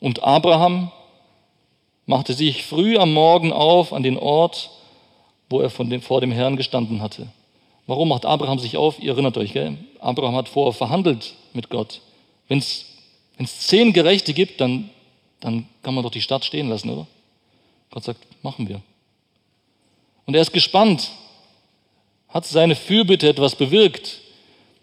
Und 0.00 0.22
Abraham 0.22 0.90
machte 2.06 2.34
sich 2.34 2.64
früh 2.64 2.98
am 2.98 3.14
Morgen 3.14 3.52
auf 3.52 3.92
an 3.92 4.02
den 4.02 4.18
Ort, 4.18 4.70
wo 5.48 5.60
er 5.60 5.70
dem, 5.70 6.02
vor 6.02 6.20
dem 6.20 6.32
Herrn 6.32 6.56
gestanden 6.56 7.00
hatte. 7.00 7.28
Warum 7.86 8.08
macht 8.08 8.26
Abraham 8.26 8.58
sich 8.58 8.76
auf? 8.76 8.98
Ihr 8.98 9.12
erinnert 9.12 9.38
euch, 9.38 9.52
gell? 9.52 9.78
Abraham 10.00 10.34
hat 10.34 10.48
vorher 10.48 10.72
verhandelt 10.72 11.34
mit 11.54 11.70
Gott. 11.70 12.00
Wenn 12.48 12.58
es 12.58 12.84
zehn 13.60 13.92
Gerechte 13.92 14.34
gibt, 14.34 14.60
dann, 14.60 14.90
dann 15.40 15.66
kann 15.82 15.94
man 15.94 16.02
doch 16.02 16.10
die 16.10 16.20
Stadt 16.20 16.44
stehen 16.44 16.68
lassen, 16.68 16.90
oder? 16.90 17.06
Gott 17.90 18.04
sagt, 18.04 18.20
machen 18.42 18.68
wir. 18.68 18.82
Und 20.26 20.34
er 20.34 20.42
ist 20.42 20.52
gespannt. 20.52 21.10
Hat 22.28 22.44
seine 22.44 22.74
Fürbitte 22.74 23.28
etwas 23.28 23.54
bewirkt? 23.54 24.20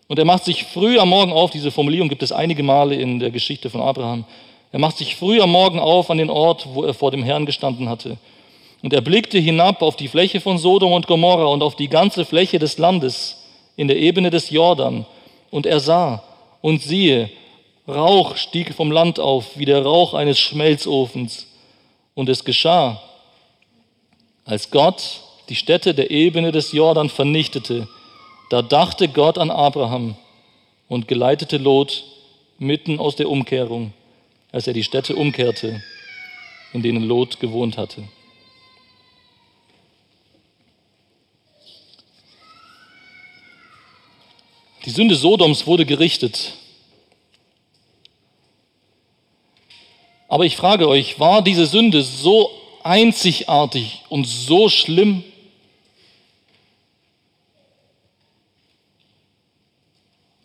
Und 0.08 0.20
er 0.20 0.26
macht 0.26 0.46
sich 0.46 0.66
früh 0.66 1.00
am 1.00 1.10
Morgen 1.10 1.32
auf, 1.32 1.52
diese 1.52 1.72
Formulierung 1.72 2.10
gibt 2.10 2.24
es 2.24 2.32
einige 2.32 2.64
Male 2.64 2.96
in 2.96 3.20
der 3.20 3.32
Geschichte 3.32 3.70
von 3.70 3.82
Abraham. 3.82 4.26
Er 4.72 4.80
macht 4.80 4.98
sich 4.98 5.16
früh 5.16 5.42
am 5.42 5.52
Morgen 5.52 5.80
auf 5.80 6.10
an 6.10 6.18
den 6.18 6.30
Ort, 6.30 6.68
wo 6.74 6.84
er 6.84 6.94
vor 6.94 7.12
dem 7.12 7.24
Herrn 7.24 7.46
gestanden 7.46 7.90
hatte. 7.90 8.18
Und 8.84 8.94
er 8.94 9.02
blickte 9.02 9.40
hinab 9.40 9.82
auf 9.82 9.96
die 9.96 10.08
Fläche 10.08 10.42
von 10.42 10.58
Sodom 10.58 10.92
und 10.92 11.08
Gomorra 11.08 11.46
und 11.46 11.64
auf 11.64 11.76
die 11.76 11.88
ganze 11.88 12.26
Fläche 12.26 12.60
des 12.60 12.78
Landes 12.78 13.44
in 13.78 13.88
der 13.88 13.98
Ebene 13.98 14.30
des 14.30 14.52
Jordan. 14.52 15.06
Und 15.50 15.66
er 15.66 15.80
sah 15.80 16.24
und 16.62 16.84
siehe, 16.84 17.30
Rauch 17.88 18.36
stieg 18.36 18.74
vom 18.74 18.92
Land 18.92 19.20
auf, 19.20 19.58
wie 19.58 19.66
der 19.66 19.84
Rauch 19.84 20.14
eines 20.14 20.40
Schmelzofens. 20.40 21.48
Und 22.16 22.30
es 22.30 22.44
geschah, 22.44 23.02
als 24.44 24.72
Gott 24.72 25.22
die 25.50 25.56
Städte 25.56 25.94
der 25.94 26.10
Ebene 26.10 26.52
des 26.52 26.72
Jordan 26.72 27.10
vernichtete, 27.10 27.88
da 28.50 28.62
dachte 28.62 29.08
Gott 29.08 29.38
an 29.38 29.52
Abraham 29.52 30.16
und 30.88 31.08
geleitete 31.08 31.58
Lot 31.58 32.04
mitten 32.58 33.00
aus 33.00 33.16
der 33.16 33.30
Umkehrung, 33.30 33.94
als 34.52 34.68
er 34.68 34.74
die 34.74 34.84
Städte 34.84 35.16
umkehrte, 35.16 35.82
in 36.74 36.82
denen 36.82 37.04
Lot 37.04 37.40
gewohnt 37.40 37.78
hatte. 37.78 38.04
Die 44.86 44.92
Sünde 44.92 45.16
Sodoms 45.16 45.66
wurde 45.66 45.86
gerichtet. 45.86 46.54
Aber 50.28 50.46
ich 50.46 50.56
frage 50.56 50.88
euch, 50.88 51.20
war 51.20 51.42
diese 51.42 51.66
Sünde 51.66 52.04
so 52.04 52.52
einzigartig 52.84 54.04
und 54.10 54.26
so 54.26 54.70
schlimm? 54.70 55.24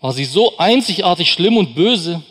War 0.01 0.13
sie 0.13 0.25
so 0.25 0.57
einzigartig 0.57 1.31
schlimm 1.31 1.57
und 1.57 1.75
böse? 1.75 2.23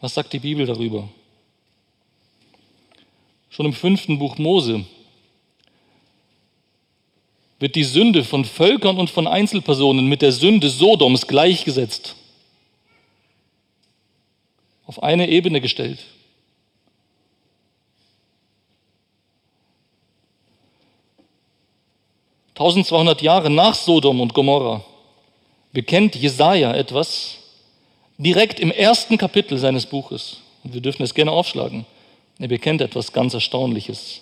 Was 0.00 0.14
sagt 0.14 0.32
die 0.32 0.38
Bibel 0.38 0.66
darüber? 0.66 1.08
Schon 3.50 3.66
im 3.66 3.72
fünften 3.72 4.18
Buch 4.18 4.38
Mose 4.38 4.84
wird 7.58 7.74
die 7.74 7.84
Sünde 7.84 8.24
von 8.24 8.44
Völkern 8.44 8.98
und 8.98 9.10
von 9.10 9.26
Einzelpersonen 9.26 10.06
mit 10.06 10.22
der 10.22 10.32
Sünde 10.32 10.70
Sodoms 10.70 11.26
gleichgesetzt, 11.26 12.16
auf 14.86 15.02
eine 15.02 15.28
Ebene 15.28 15.60
gestellt. 15.60 15.98
Tausendzweihundert 22.60 23.22
Jahre 23.22 23.48
nach 23.48 23.74
Sodom 23.74 24.20
und 24.20 24.34
Gomorra 24.34 24.84
bekennt 25.72 26.14
Jesaja 26.14 26.74
etwas 26.74 27.38
direkt 28.18 28.60
im 28.60 28.70
ersten 28.70 29.16
Kapitel 29.16 29.56
seines 29.56 29.86
Buches. 29.86 30.42
Und 30.62 30.74
wir 30.74 30.82
dürfen 30.82 31.02
es 31.02 31.14
gerne 31.14 31.32
aufschlagen. 31.32 31.86
Er 32.38 32.48
bekennt 32.48 32.82
etwas 32.82 33.14
ganz 33.14 33.32
Erstaunliches. 33.32 34.20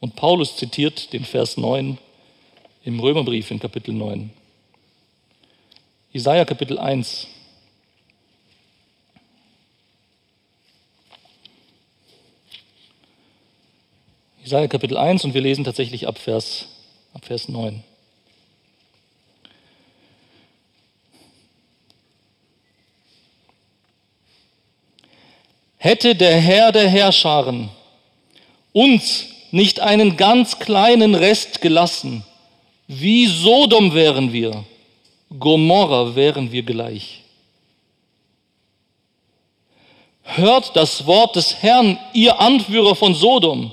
Und 0.00 0.16
Paulus 0.16 0.56
zitiert 0.56 1.12
den 1.12 1.24
Vers 1.24 1.56
9 1.56 1.98
im 2.82 2.98
Römerbrief 2.98 3.48
in 3.52 3.60
Kapitel 3.60 3.94
9. 3.94 4.32
Jesaja 6.12 6.44
Kapitel 6.44 6.80
1. 6.80 7.28
Jesaja 14.42 14.66
Kapitel 14.66 14.96
1 14.96 15.24
und 15.24 15.34
wir 15.34 15.42
lesen 15.42 15.62
tatsächlich 15.62 16.08
ab 16.08 16.18
Vers, 16.18 16.66
ab 17.14 17.24
Vers 17.24 17.48
9. 17.48 17.82
Hätte 25.78 26.14
der 26.14 26.40
Herr 26.40 26.72
der 26.72 26.88
Herrscharen 26.88 27.70
uns 28.72 29.26
nicht 29.50 29.80
einen 29.80 30.16
ganz 30.16 30.58
kleinen 30.58 31.14
Rest 31.14 31.60
gelassen, 31.60 32.24
wie 32.88 33.26
Sodom 33.26 33.94
wären 33.94 34.32
wir, 34.32 34.64
Gomorra 35.38 36.14
wären 36.14 36.50
wir 36.52 36.62
gleich. 36.62 37.22
Hört 40.22 40.76
das 40.76 41.06
Wort 41.06 41.36
des 41.36 41.62
Herrn, 41.62 41.98
ihr 42.12 42.38
Anführer 42.38 42.94
von 42.94 43.14
Sodom. 43.14 43.72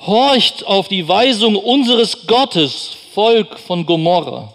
Horcht 0.00 0.64
auf 0.64 0.88
die 0.88 1.06
Weisung 1.06 1.56
unseres 1.56 2.26
Gottes, 2.26 2.96
Volk 3.12 3.58
von 3.58 3.84
Gomorra. 3.86 4.54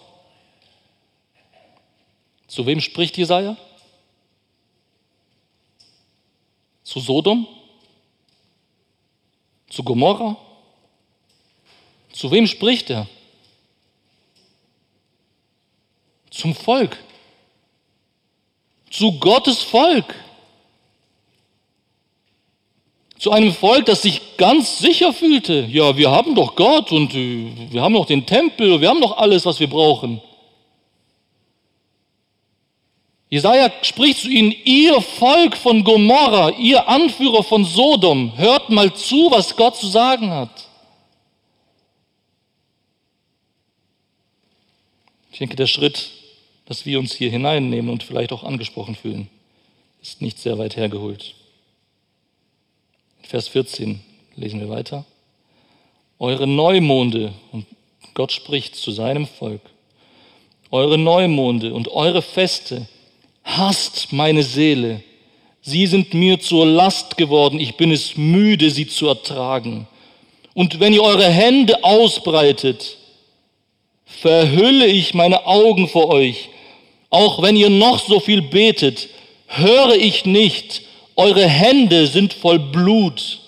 Zu 2.48 2.66
wem 2.66 2.82
spricht 2.82 3.18
Jesaja? 3.18 3.58
Zu 6.84 7.00
Sodom? 7.00 7.48
Zu 9.70 9.84
Gomorra? 9.84 10.38
Zu 12.14 12.32
wem 12.32 12.48
spricht 12.48 12.90
er? 12.90 13.08
zum 16.36 16.54
Volk, 16.54 16.98
zu 18.92 19.20
Gottes 19.20 19.64
Volk, 19.64 20.14
zu 23.26 23.32
einem 23.32 23.56
Volk, 23.56 23.88
das 23.88 24.04
sich 24.04 24.38
ganz 24.38 24.78
sicher 24.78 25.12
fühlte. 25.12 25.62
Ja, 25.72 25.98
wir 25.98 26.12
haben 26.12 26.36
doch 26.36 26.56
Gott 26.56 26.92
und 26.92 27.16
äh, 27.16 27.48
wir 27.72 27.82
haben 27.82 27.94
noch 27.94 28.06
den 28.06 28.24
Tempel, 28.24 28.80
wir 28.80 28.88
haben 28.88 29.02
doch 29.02 29.18
alles, 29.18 29.48
was 29.48 29.60
wir 29.60 29.68
brauchen. 29.68 30.22
Jesaja 33.32 33.72
spricht 33.82 34.20
zu 34.20 34.30
ihnen, 34.30 34.54
ihr 34.64 35.02
Volk 35.02 35.58
von 35.58 35.84
Gomorra, 35.84 36.52
ihr 36.52 36.88
Anführer 36.88 37.42
von 37.42 37.66
Sodom, 37.66 38.38
hört 38.38 38.70
mal 38.70 38.94
zu, 38.94 39.32
was 39.32 39.56
Gott 39.56 39.76
zu 39.76 39.88
sagen 39.88 40.30
hat. 40.30 40.68
Ich 45.32 45.40
denke, 45.40 45.56
der 45.56 45.66
Schritt 45.66 46.12
dass 46.68 46.86
wir 46.86 47.00
uns 47.00 47.14
hier 47.14 47.32
hineinnehmen 47.32 47.92
und 47.92 48.04
vielleicht 48.04 48.32
auch 48.34 48.44
angesprochen 48.44 48.96
fühlen. 48.96 49.30
Ist 50.02 50.22
nicht 50.22 50.38
sehr 50.38 50.60
weit 50.60 50.76
hergeholt. 50.76 51.36
Vers 53.28 53.48
14 53.50 54.00
lesen 54.36 54.60
wir 54.60 54.70
weiter. 54.70 55.06
Eure 56.20 56.48
Neumonde, 56.48 57.34
und 57.52 57.66
Gott 58.14 58.32
spricht 58.32 58.76
zu 58.76 58.92
seinem 58.92 59.28
Volk, 59.28 59.62
eure 60.72 60.98
Neumonde 60.98 61.74
und 61.74 61.90
eure 61.90 62.22
Feste 62.22 62.88
hasst 63.44 64.14
meine 64.14 64.44
Seele. 64.44 65.04
Sie 65.62 65.88
sind 65.88 66.14
mir 66.14 66.40
zur 66.40 66.66
Last 66.66 67.18
geworden, 67.18 67.60
ich 67.60 67.76
bin 67.76 67.92
es 67.92 68.16
müde, 68.18 68.70
sie 68.70 68.88
zu 68.88 69.08
ertragen. 69.08 69.88
Und 70.54 70.80
wenn 70.80 70.94
ihr 70.94 71.04
eure 71.04 71.30
Hände 71.30 71.84
ausbreitet, 71.84 72.98
verhülle 74.06 74.88
ich 74.88 75.14
meine 75.14 75.46
Augen 75.46 75.88
vor 75.88 76.10
euch 76.10 76.50
auch 77.16 77.42
wenn 77.42 77.56
ihr 77.56 77.70
noch 77.70 78.06
so 78.06 78.20
viel 78.20 78.42
betet, 78.42 79.08
höre 79.48 79.96
ich 79.96 80.26
nicht. 80.26 80.82
Eure 81.16 81.48
Hände 81.48 82.08
sind 82.08 82.34
voll 82.34 82.60
Blut. 82.60 83.40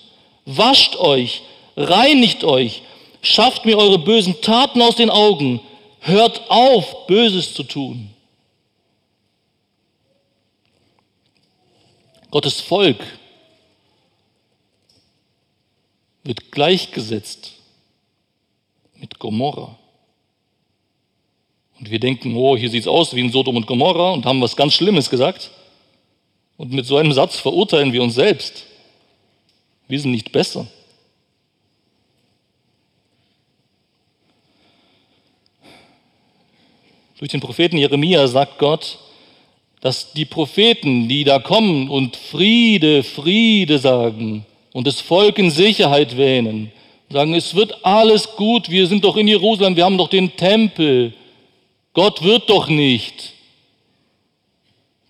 Wascht 0.46 0.96
euch, 0.96 1.42
reinigt 1.76 2.44
euch, 2.44 2.82
schafft 3.20 3.64
mir 3.64 3.76
eure 3.76 3.98
bösen 3.98 4.40
Taten 4.40 4.80
aus 4.80 4.96
den 4.96 5.10
Augen. 5.10 5.60
Hört 6.00 6.50
auf, 6.50 7.06
Böses 7.06 7.52
zu 7.52 7.64
tun. 7.64 8.10
Gottes 12.30 12.60
Volk 12.60 12.98
wird 16.24 16.52
gleichgesetzt 16.52 17.54
mit 18.96 19.18
Gomorra. 19.18 19.78
Und 21.78 21.90
wir 21.90 22.00
denken, 22.00 22.34
oh, 22.36 22.56
hier 22.56 22.70
sieht 22.70 22.82
es 22.82 22.88
aus 22.88 23.14
wie 23.14 23.20
in 23.20 23.30
Sodom 23.30 23.56
und 23.56 23.66
Gomorra 23.66 24.10
und 24.10 24.26
haben 24.26 24.40
was 24.40 24.56
ganz 24.56 24.74
Schlimmes 24.74 25.08
gesagt. 25.08 25.50
Und 26.58 26.72
mit 26.72 26.84
so 26.84 26.96
einem 26.98 27.12
Satz 27.12 27.38
verurteilen 27.38 27.92
wir 27.92 28.02
uns 28.02 28.16
selbst. 28.16 28.64
Wir 29.86 29.98
sind 29.98 30.10
nicht 30.10 30.32
besser. 30.32 30.66
Durch 37.18 37.30
den 37.30 37.40
Propheten 37.40 37.78
Jeremia 37.78 38.26
sagt 38.26 38.58
Gott, 38.58 38.98
dass 39.80 40.12
die 40.12 40.24
Propheten, 40.24 41.08
die 41.08 41.24
da 41.24 41.38
kommen 41.38 41.88
und 41.88 42.16
Friede, 42.16 43.02
Friede 43.02 43.78
sagen 43.78 44.44
und 44.72 44.86
das 44.86 45.00
Volk 45.00 45.38
in 45.38 45.50
Sicherheit 45.50 46.16
wähnen, 46.16 46.72
sagen, 47.08 47.34
es 47.34 47.54
wird 47.54 47.84
alles 47.84 48.36
gut, 48.36 48.68
wir 48.68 48.86
sind 48.86 49.04
doch 49.04 49.16
in 49.16 49.28
Jerusalem, 49.28 49.76
wir 49.76 49.84
haben 49.84 49.98
doch 49.98 50.10
den 50.10 50.36
Tempel, 50.36 51.12
Gott 51.92 52.22
wird 52.22 52.50
doch 52.50 52.68
nicht. 52.68 53.32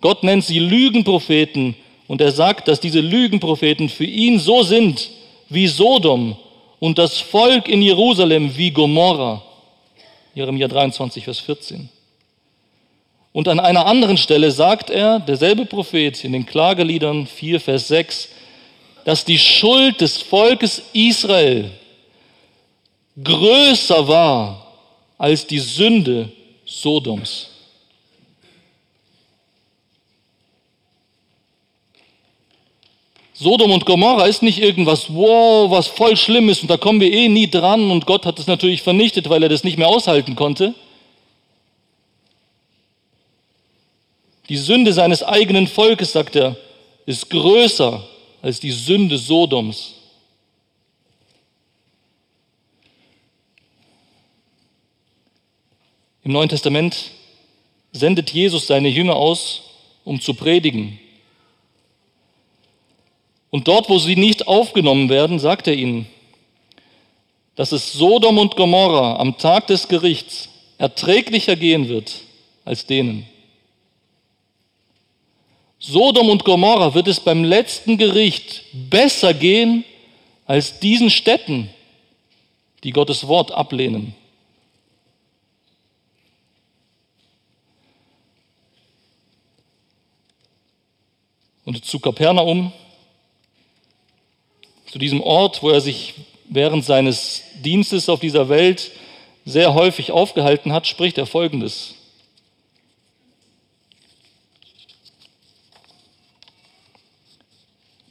Gott 0.01 0.23
nennt 0.23 0.45
sie 0.45 0.59
Lügenpropheten 0.59 1.75
und 2.07 2.21
er 2.21 2.33
sagt, 2.33 2.69
dass 2.69 2.81
diese 2.81 3.01
Lügenpropheten 3.01 3.89
für 3.89 4.05
ihn 4.05 4.39
so 4.39 4.63
sind 4.63 5.11
wie 5.49 5.67
Sodom 5.67 6.37
und 6.79 6.99
das 6.99 7.19
Volk 7.19 7.69
in 7.69 7.83
Jerusalem 7.83 8.57
wie 8.57 8.71
Gomorra. 8.71 9.43
Jeremia 10.35 10.69
23, 10.69 11.25
Vers 11.25 11.41
14. 11.41 11.89
Und 13.33 13.49
an 13.49 13.61
einer 13.61 13.87
anderen 13.87 14.17
Stelle 14.17 14.51
sagt 14.51 14.91
er, 14.91 15.21
derselbe 15.21 15.67
Prophet 15.67 16.25
in 16.25 16.33
den 16.33 16.47
Klageliedern 16.47 17.27
4, 17.27 17.61
Vers 17.61 17.89
6, 17.89 18.29
dass 19.05 19.25
die 19.25 19.39
Schuld 19.39 20.01
des 20.01 20.19
Volkes 20.19 20.83
Israel 20.93 21.71
größer 23.23 24.07
war 24.07 24.67
als 25.19 25.47
die 25.47 25.59
Sünde 25.59 26.31
Sodoms. 26.65 27.51
Sodom 33.41 33.71
und 33.71 33.87
Gomorra 33.87 34.27
ist 34.27 34.43
nicht 34.43 34.59
irgendwas, 34.59 35.15
wow, 35.15 35.71
was 35.71 35.87
voll 35.87 36.17
schlimm 36.17 36.49
ist 36.49 36.63
und 36.63 36.71
da 36.73 36.77
kommen 36.77 37.01
wir 37.01 37.13
eh 37.13 37.29
nie 37.29 37.49
dran 37.49 37.89
und 37.93 38.05
Gott 38.05 38.27
hat 38.27 38.41
es 38.41 38.49
natürlich 38.49 38.83
vernichtet, 38.83 39.29
weil 39.29 39.45
er 39.45 39.49
das 39.49 39.63
nicht 39.63 39.79
mehr 39.79 39.87
aushalten 39.87 40.35
konnte. 40.35 40.75
Die 44.49 44.57
Sünde 44.57 44.93
seines 44.93 45.23
eigenen 45.23 45.69
Volkes, 45.69 46.11
sagt 46.11 46.35
er, 46.35 46.57
ist 47.07 47.31
größer 47.31 48.03
als 48.43 48.59
die 48.59 48.73
Sünde 48.73 49.17
Sodoms. 49.17 49.95
Im 56.25 56.33
Neuen 56.33 56.49
Testament 56.49 57.13
sendet 57.93 58.31
Jesus 58.31 58.67
seine 58.67 58.89
Jünger 58.89 59.15
aus, 59.15 59.63
um 60.05 60.21
zu 60.21 60.35
predigen. 60.35 60.99
Und 63.51 63.69
dort, 63.69 63.89
wo 63.89 63.99
sie 63.99 64.17
nicht 64.17 64.47
aufgenommen 64.47 65.09
werden, 65.09 65.39
sagt 65.39 65.67
er 65.67 65.75
ihnen, 65.75 66.07
dass 67.57 67.73
es 67.73 67.93
Sodom 67.93 68.39
und 68.39 68.57
Gomorra 68.57 69.17
am 69.17 69.39
Tag 69.39 69.67
des 69.67 69.89
Gerichts 69.89 70.49
erträglicher 70.77 71.57
gehen 71.57 71.89
wird 71.89 72.23
als 72.65 72.87
denen. 72.87 73.27
Sodom 75.81 76.29
und 76.29 76.45
Gomorra 76.45 76.95
wird 76.95 77.09
es 77.09 77.21
beim 77.21 77.45
letzten 77.45 77.99
Gericht 77.99 78.65
besser 78.73 79.33
gehen 79.33 79.85
als 80.45 80.81
diesen 80.81 81.09
Städten, 81.09 81.71
die 82.85 82.91
Gottes 82.91 83.27
Wort 83.27 83.53
ablehnen. 83.53 84.15
Und 91.65 91.85
zu 91.85 92.01
Kapernaum, 92.01 92.73
zu 94.91 94.99
diesem 94.99 95.21
Ort, 95.21 95.63
wo 95.63 95.71
er 95.71 95.81
sich 95.81 96.15
während 96.49 96.85
seines 96.85 97.43
Dienstes 97.65 98.09
auf 98.09 98.21
dieser 98.21 98.49
Welt 98.49 98.91
sehr 99.45 99.75
häufig 99.75 100.13
aufgehalten 100.13 100.73
hat, 100.73 100.87
spricht 100.87 101.19
er 101.19 101.27
Folgendes. 101.27 101.95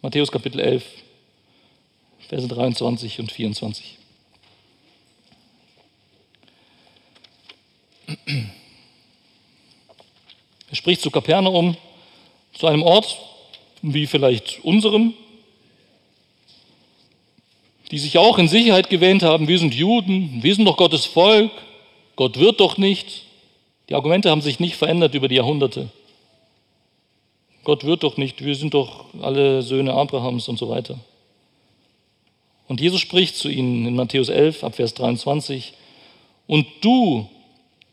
Matthäus 0.01 0.31
Kapitel 0.31 0.59
11, 0.61 0.83
Verse 2.29 2.47
23 2.47 3.19
und 3.19 3.31
24. 3.31 3.97
Er 10.69 10.75
spricht 10.75 11.01
zu 11.01 11.11
Kapernaum, 11.11 11.75
zu 12.53 12.67
einem 12.67 12.83
Ort 12.83 13.17
wie 13.81 14.07
vielleicht 14.07 14.63
unserem, 14.63 15.13
die 17.91 17.99
sich 17.99 18.17
auch 18.17 18.37
in 18.37 18.47
Sicherheit 18.47 18.89
gewähnt 18.89 19.23
haben, 19.23 19.47
wir 19.47 19.59
sind 19.59 19.73
Juden, 19.73 20.39
wir 20.41 20.53
sind 20.53 20.65
doch 20.65 20.77
Gottes 20.77 21.05
Volk, 21.05 21.51
Gott 22.15 22.37
wird 22.39 22.59
doch 22.59 22.77
nicht. 22.77 23.23
Die 23.89 23.95
Argumente 23.95 24.29
haben 24.29 24.41
sich 24.41 24.59
nicht 24.59 24.75
verändert 24.75 25.13
über 25.13 25.27
die 25.27 25.35
Jahrhunderte. 25.35 25.89
Gott 27.63 27.85
wird 27.85 28.03
doch 28.03 28.17
nicht, 28.17 28.43
wir 28.43 28.55
sind 28.55 28.73
doch 28.73 29.05
alle 29.21 29.61
Söhne 29.61 29.93
Abrahams 29.93 30.47
und 30.47 30.57
so 30.57 30.69
weiter. 30.69 30.99
Und 32.67 32.81
Jesus 32.81 32.99
spricht 32.99 33.35
zu 33.35 33.49
ihnen 33.49 33.85
in 33.85 33.95
Matthäus 33.95 34.29
11, 34.29 34.63
ab 34.63 34.75
Vers 34.75 34.93
23, 34.93 35.73
und 36.47 36.65
du, 36.81 37.29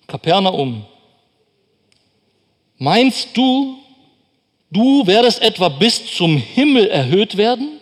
Kapernaum, 0.07 0.85
meinst 2.79 3.37
du, 3.37 3.77
du 4.71 5.07
werdest 5.07 5.43
etwa 5.43 5.69
bis 5.69 6.15
zum 6.15 6.37
Himmel 6.37 6.89
erhöht 6.89 7.37
werden? 7.37 7.81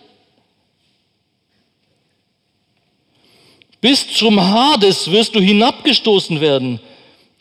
Bis 3.82 4.08
zum 4.14 4.40
Hades 4.40 5.10
wirst 5.10 5.34
du 5.34 5.40
hinabgestoßen 5.40 6.40
werden. 6.40 6.80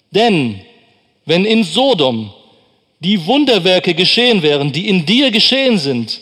Denn 0.09 0.59
wenn 1.23 1.45
in 1.45 1.63
Sodom 1.63 2.33
die 2.99 3.23
Wunderwerke 3.27 3.93
geschehen 3.93 4.41
wären, 4.41 4.71
die 4.71 4.89
in 4.89 5.05
dir 5.05 5.29
geschehen 5.29 5.77
sind, 5.77 6.19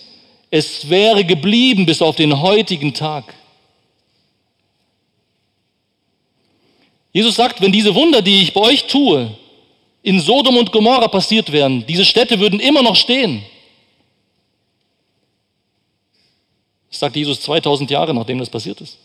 es 0.52 0.90
wäre 0.90 1.24
geblieben 1.24 1.86
bis 1.86 2.02
auf 2.02 2.18
den 2.18 2.42
heutigen 2.42 2.94
Tag. 2.94 3.34
Jesus 7.14 7.36
sagt, 7.36 7.62
wenn 7.62 7.72
diese 7.72 7.96
Wunder, 7.96 8.22
die 8.22 8.44
ich 8.44 8.54
bei 8.54 8.62
euch 8.62 8.88
tue, 8.88 9.32
in 10.04 10.20
Sodom 10.20 10.58
und 10.58 10.74
Gomorra 10.74 11.08
passiert 11.08 11.50
wären, 11.50 11.86
diese 11.88 12.04
Städte 12.04 12.38
würden 12.42 12.60
immer 12.60 12.84
noch 12.84 12.98
stehen. 12.98 13.42
Das 16.90 17.00
sagt 17.00 17.16
Jesus 17.16 17.40
2000 17.40 17.90
Jahre, 17.90 18.14
nachdem 18.14 18.40
das 18.40 18.50
passiert 18.50 18.82
ist. 18.82 18.98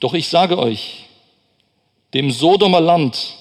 Doch 0.00 0.14
ich 0.14 0.28
sage 0.28 0.58
euch, 0.58 1.04
dem 2.14 2.30
Sodomer 2.30 2.80
Land 2.80 3.34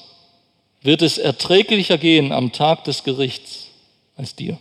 wird 0.81 1.01
es 1.01 1.17
erträglicher 1.17 1.97
gehen 1.97 2.31
am 2.31 2.51
Tag 2.51 2.83
des 2.83 3.03
Gerichts 3.03 3.69
als 4.15 4.35
dir. 4.35 4.59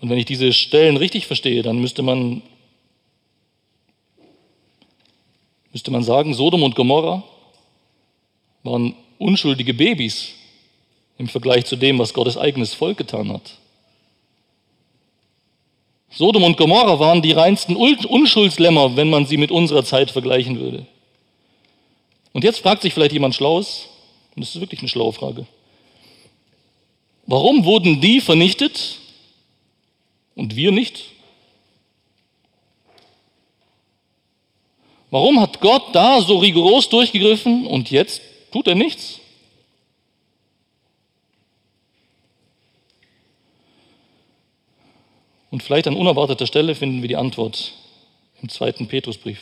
Und 0.00 0.08
wenn 0.08 0.18
ich 0.18 0.24
diese 0.24 0.52
Stellen 0.52 0.96
richtig 0.96 1.26
verstehe, 1.26 1.62
dann 1.62 1.78
müsste 1.78 2.02
man, 2.02 2.42
müsste 5.72 5.90
man 5.90 6.02
sagen, 6.02 6.32
Sodom 6.32 6.62
und 6.62 6.74
Gomorra 6.74 7.22
waren 8.62 8.94
unschuldige 9.18 9.74
Babys 9.74 10.30
im 11.18 11.28
Vergleich 11.28 11.66
zu 11.66 11.76
dem, 11.76 11.98
was 11.98 12.14
Gottes 12.14 12.38
eigenes 12.38 12.72
Volk 12.72 12.96
getan 12.96 13.30
hat. 13.30 13.59
Sodom 16.10 16.42
und 16.42 16.56
Gomorra 16.56 16.98
waren 16.98 17.22
die 17.22 17.32
reinsten 17.32 17.76
Unschuldslämmer, 17.76 18.96
wenn 18.96 19.10
man 19.10 19.26
sie 19.26 19.36
mit 19.36 19.50
unserer 19.50 19.84
Zeit 19.84 20.10
vergleichen 20.10 20.58
würde. 20.58 20.86
Und 22.32 22.44
jetzt 22.44 22.60
fragt 22.60 22.82
sich 22.82 22.92
vielleicht 22.92 23.12
jemand 23.12 23.34
Schlaues, 23.34 23.86
und 24.34 24.44
das 24.44 24.54
ist 24.54 24.60
wirklich 24.60 24.80
eine 24.80 24.88
schlaue 24.88 25.12
Frage. 25.12 25.46
Warum 27.26 27.64
wurden 27.64 28.00
die 28.00 28.20
vernichtet 28.20 28.96
und 30.34 30.56
wir 30.56 30.72
nicht? 30.72 31.04
Warum 35.10 35.40
hat 35.40 35.60
Gott 35.60 35.92
da 35.92 36.20
so 36.22 36.38
rigoros 36.38 36.88
durchgegriffen 36.88 37.66
und 37.66 37.90
jetzt 37.90 38.20
tut 38.52 38.66
er 38.66 38.74
nichts? 38.74 39.19
Und 45.50 45.62
vielleicht 45.62 45.88
an 45.88 45.96
unerwarteter 45.96 46.46
Stelle 46.46 46.74
finden 46.74 47.02
wir 47.02 47.08
die 47.08 47.16
Antwort 47.16 47.72
im 48.40 48.48
zweiten 48.48 48.86
Petrusbrief. 48.86 49.40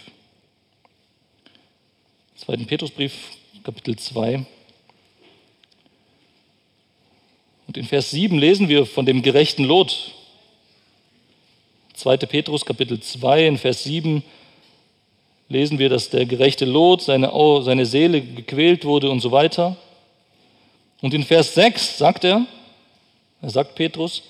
Zweiten 2.37 2.67
Petrusbrief, 2.67 3.13
Kapitel 3.63 3.97
2. 3.97 4.47
Und 7.67 7.77
in 7.77 7.85
Vers 7.85 8.11
7 8.11 8.39
lesen 8.39 8.69
wir 8.69 8.87
von 8.87 9.05
dem 9.05 9.23
gerechten 9.23 9.65
Lot. 9.65 10.15
2. 11.95 12.17
Petrus 12.19 12.65
Kapitel 12.65 13.01
2 13.01 13.47
in 13.47 13.59
Vers 13.59 13.85
7 13.85 14.23
lesen 15.49 15.79
wir, 15.79 15.89
dass 15.89 16.11
der 16.11 16.27
gerechte 16.27 16.65
Lot, 16.65 17.03
seine, 17.03 17.33
seine 17.63 17.87
Seele 17.87 18.23
gequält 18.23 18.85
wurde 18.85 19.11
und 19.11 19.21
so 19.21 19.33
weiter. 19.33 19.77
Und 21.01 21.13
in 21.13 21.25
Vers 21.25 21.55
6 21.55 21.99
sagt 21.99 22.25
er, 22.25 22.47
er 23.43 23.51
sagt 23.51 23.75
Petrus, 23.75 24.23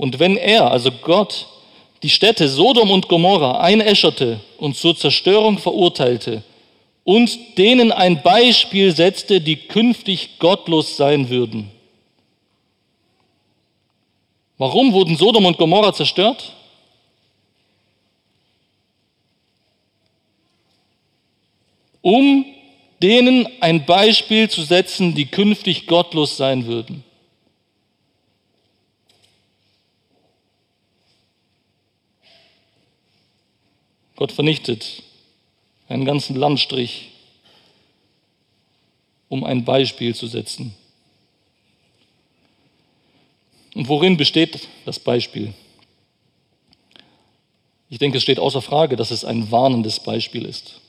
und 0.00 0.18
wenn 0.18 0.38
er, 0.38 0.70
also 0.70 0.90
Gott, 0.90 1.46
die 2.02 2.08
Städte 2.08 2.48
Sodom 2.48 2.90
und 2.90 3.06
Gomorra 3.06 3.60
einäscherte 3.60 4.40
und 4.56 4.74
zur 4.74 4.96
Zerstörung 4.96 5.58
verurteilte 5.58 6.42
und 7.04 7.58
denen 7.58 7.92
ein 7.92 8.22
Beispiel 8.22 8.96
setzte, 8.96 9.42
die 9.42 9.56
künftig 9.56 10.38
gottlos 10.38 10.96
sein 10.96 11.28
würden. 11.28 11.70
Warum 14.56 14.94
wurden 14.94 15.18
Sodom 15.18 15.44
und 15.44 15.58
Gomorra 15.58 15.92
zerstört? 15.92 16.54
Um 22.00 22.46
denen 23.02 23.46
ein 23.60 23.84
Beispiel 23.84 24.48
zu 24.48 24.62
setzen, 24.62 25.14
die 25.14 25.26
künftig 25.26 25.86
gottlos 25.86 26.38
sein 26.38 26.64
würden. 26.64 27.04
Gott 34.20 34.32
vernichtet 34.32 35.02
einen 35.88 36.04
ganzen 36.04 36.36
Landstrich, 36.36 37.08
um 39.30 39.44
ein 39.44 39.64
Beispiel 39.64 40.14
zu 40.14 40.26
setzen. 40.26 40.74
Und 43.74 43.88
worin 43.88 44.18
besteht 44.18 44.68
das 44.84 44.98
Beispiel? 44.98 45.54
Ich 47.88 47.96
denke, 47.96 48.18
es 48.18 48.22
steht 48.22 48.38
außer 48.38 48.60
Frage, 48.60 48.94
dass 48.94 49.10
es 49.10 49.24
ein 49.24 49.50
warnendes 49.50 50.00
Beispiel 50.00 50.44
ist. 50.44 50.82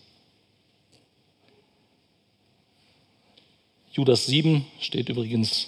Judas 3.94 4.26
7 4.26 4.66
steht 4.82 5.08
übrigens 5.08 5.68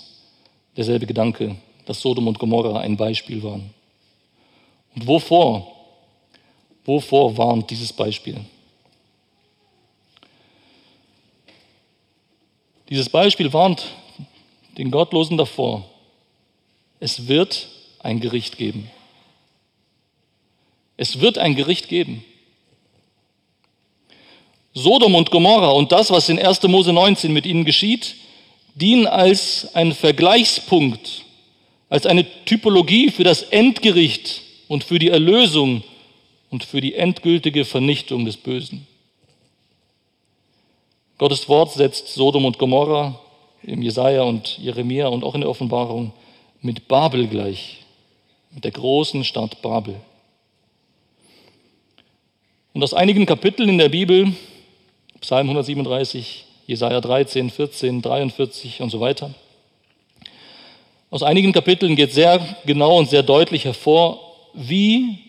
derselbe 0.76 1.06
Gedanke, 1.06 1.56
dass 1.86 2.02
Sodom 2.02 2.28
und 2.28 2.40
Gomorra 2.40 2.82
ein 2.82 2.98
Beispiel 2.98 3.42
waren. 3.42 3.74
Und 4.96 5.08
wovor 5.08 5.83
Wovor 6.86 7.38
warnt 7.38 7.70
dieses 7.70 7.94
Beispiel? 7.94 8.40
Dieses 12.90 13.10
Beispiel 13.10 13.52
warnt 13.54 13.86
den 14.78 14.92
Gottlosen 14.92 15.38
davor, 15.38 15.86
es 17.00 17.28
wird 17.28 17.68
ein 18.00 18.20
Gericht 18.20 18.58
geben. 18.58 18.90
Es 20.98 21.20
wird 21.20 21.38
ein 21.38 21.56
Gericht 21.56 21.88
geben. 21.88 22.24
Sodom 24.74 25.16
und 25.16 25.32
Gomorra 25.32 25.70
und 25.70 25.92
das, 25.92 26.12
was 26.12 26.30
in 26.30 26.40
1. 26.40 26.64
Mose 26.64 26.94
19 26.94 27.32
mit 27.32 27.46
ihnen 27.46 27.66
geschieht, 27.66 28.16
dienen 28.76 29.06
als 29.06 29.76
ein 29.76 29.94
Vergleichspunkt, 29.94 31.24
als 31.90 32.06
eine 32.06 32.26
Typologie 32.46 33.12
für 33.12 33.24
das 33.24 33.44
Endgericht 33.44 34.42
und 34.68 34.84
für 34.84 34.98
die 34.98 35.10
Erlösung 35.10 35.84
und 36.54 36.64
für 36.64 36.82
die 36.82 36.94
endgültige 36.94 37.66
Vernichtung 37.66 38.26
des 38.26 38.38
Bösen. 38.38 38.86
Gottes 41.18 41.50
Wort 41.50 41.72
setzt 41.72 42.10
Sodom 42.10 42.46
und 42.46 42.60
Gomorra 42.60 43.20
im 43.64 43.82
Jesaja 43.82 44.22
und 44.22 44.60
Jeremia 44.60 45.08
und 45.08 45.24
auch 45.24 45.34
in 45.34 45.42
der 45.42 45.50
Offenbarung 45.50 46.14
mit 46.62 46.88
Babel 46.88 47.26
gleich, 47.26 47.80
mit 48.52 48.66
der 48.66 48.72
großen 48.72 49.24
Stadt 49.24 49.64
Babel. 49.64 49.96
Und 52.74 52.84
aus 52.84 52.94
einigen 52.94 53.26
Kapiteln 53.26 53.70
in 53.70 53.80
der 53.80 53.90
Bibel, 53.90 54.32
Psalm 55.22 55.48
137, 55.48 56.46
Jesaja 56.68 57.02
13, 57.02 57.50
14, 57.50 58.04
43 58.04 58.82
und 58.82 58.92
so 58.92 59.00
weiter, 59.00 59.34
aus 61.10 61.24
einigen 61.24 61.52
Kapiteln 61.52 61.96
geht 61.96 62.14
sehr 62.14 62.40
genau 62.68 63.00
und 63.00 63.10
sehr 63.10 63.24
deutlich 63.24 63.66
hervor, 63.66 64.20
wie 64.54 65.23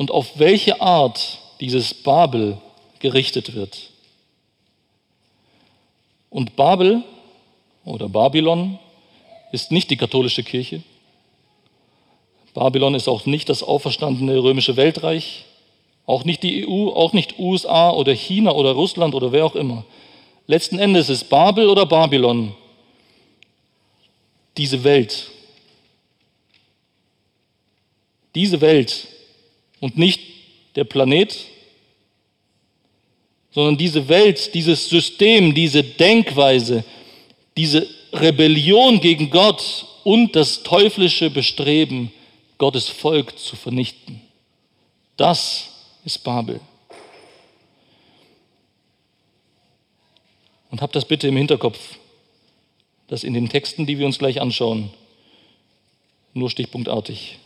und 0.00 0.10
auf 0.10 0.38
welche 0.38 0.80
Art 0.80 1.36
dieses 1.60 1.92
Babel 1.92 2.56
gerichtet 3.00 3.54
wird. 3.54 3.90
Und 6.30 6.56
Babel 6.56 7.02
oder 7.84 8.08
Babylon 8.08 8.78
ist 9.52 9.70
nicht 9.70 9.90
die 9.90 9.98
katholische 9.98 10.42
Kirche. 10.42 10.82
Babylon 12.54 12.94
ist 12.94 13.08
auch 13.08 13.26
nicht 13.26 13.50
das 13.50 13.62
auferstandene 13.62 14.42
römische 14.42 14.78
Weltreich, 14.78 15.44
auch 16.06 16.24
nicht 16.24 16.42
die 16.44 16.66
EU, 16.66 16.88
auch 16.88 17.12
nicht 17.12 17.38
USA 17.38 17.90
oder 17.90 18.14
China 18.14 18.52
oder 18.52 18.72
Russland 18.72 19.14
oder 19.14 19.32
wer 19.32 19.44
auch 19.44 19.54
immer. 19.54 19.84
Letzten 20.46 20.78
Endes 20.78 21.10
ist 21.10 21.28
Babel 21.28 21.68
oder 21.68 21.84
Babylon 21.84 22.54
diese 24.56 24.82
Welt. 24.82 25.30
Diese 28.34 28.62
Welt 28.62 29.06
und 29.80 29.98
nicht 29.98 30.20
der 30.76 30.84
Planet, 30.84 31.36
sondern 33.50 33.76
diese 33.76 34.08
Welt, 34.08 34.54
dieses 34.54 34.88
System, 34.88 35.54
diese 35.54 35.82
Denkweise, 35.82 36.84
diese 37.56 37.88
Rebellion 38.12 39.00
gegen 39.00 39.30
Gott 39.30 39.86
und 40.04 40.36
das 40.36 40.62
teuflische 40.62 41.30
Bestreben, 41.30 42.12
Gottes 42.58 42.88
Volk 42.88 43.38
zu 43.38 43.56
vernichten. 43.56 44.20
Das 45.16 45.68
ist 46.04 46.18
Babel. 46.18 46.60
Und 50.70 50.80
habt 50.82 50.94
das 50.94 51.04
bitte 51.04 51.26
im 51.28 51.36
Hinterkopf, 51.36 51.78
dass 53.08 53.24
in 53.24 53.34
den 53.34 53.48
Texten, 53.48 53.86
die 53.86 53.98
wir 53.98 54.06
uns 54.06 54.18
gleich 54.18 54.40
anschauen, 54.40 54.90
nur 56.32 56.48
stichpunktartig 56.48 57.38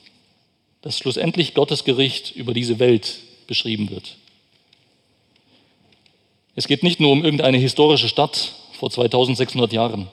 dass 0.85 0.99
schlussendlich 0.99 1.55
Gottes 1.55 1.85
Gericht 1.85 2.37
über 2.37 2.53
diese 2.53 2.79
Welt 2.79 3.21
beschrieben 3.47 3.89
wird. 3.89 4.17
Es 6.57 6.69
geht 6.69 6.83
nicht 6.83 7.01
nur 7.01 7.11
um 7.11 7.25
irgendeine 7.25 7.57
historische 7.57 8.07
Stadt 8.07 8.53
vor 8.75 8.91
2600 8.91 9.73
Jahren. 9.73 10.09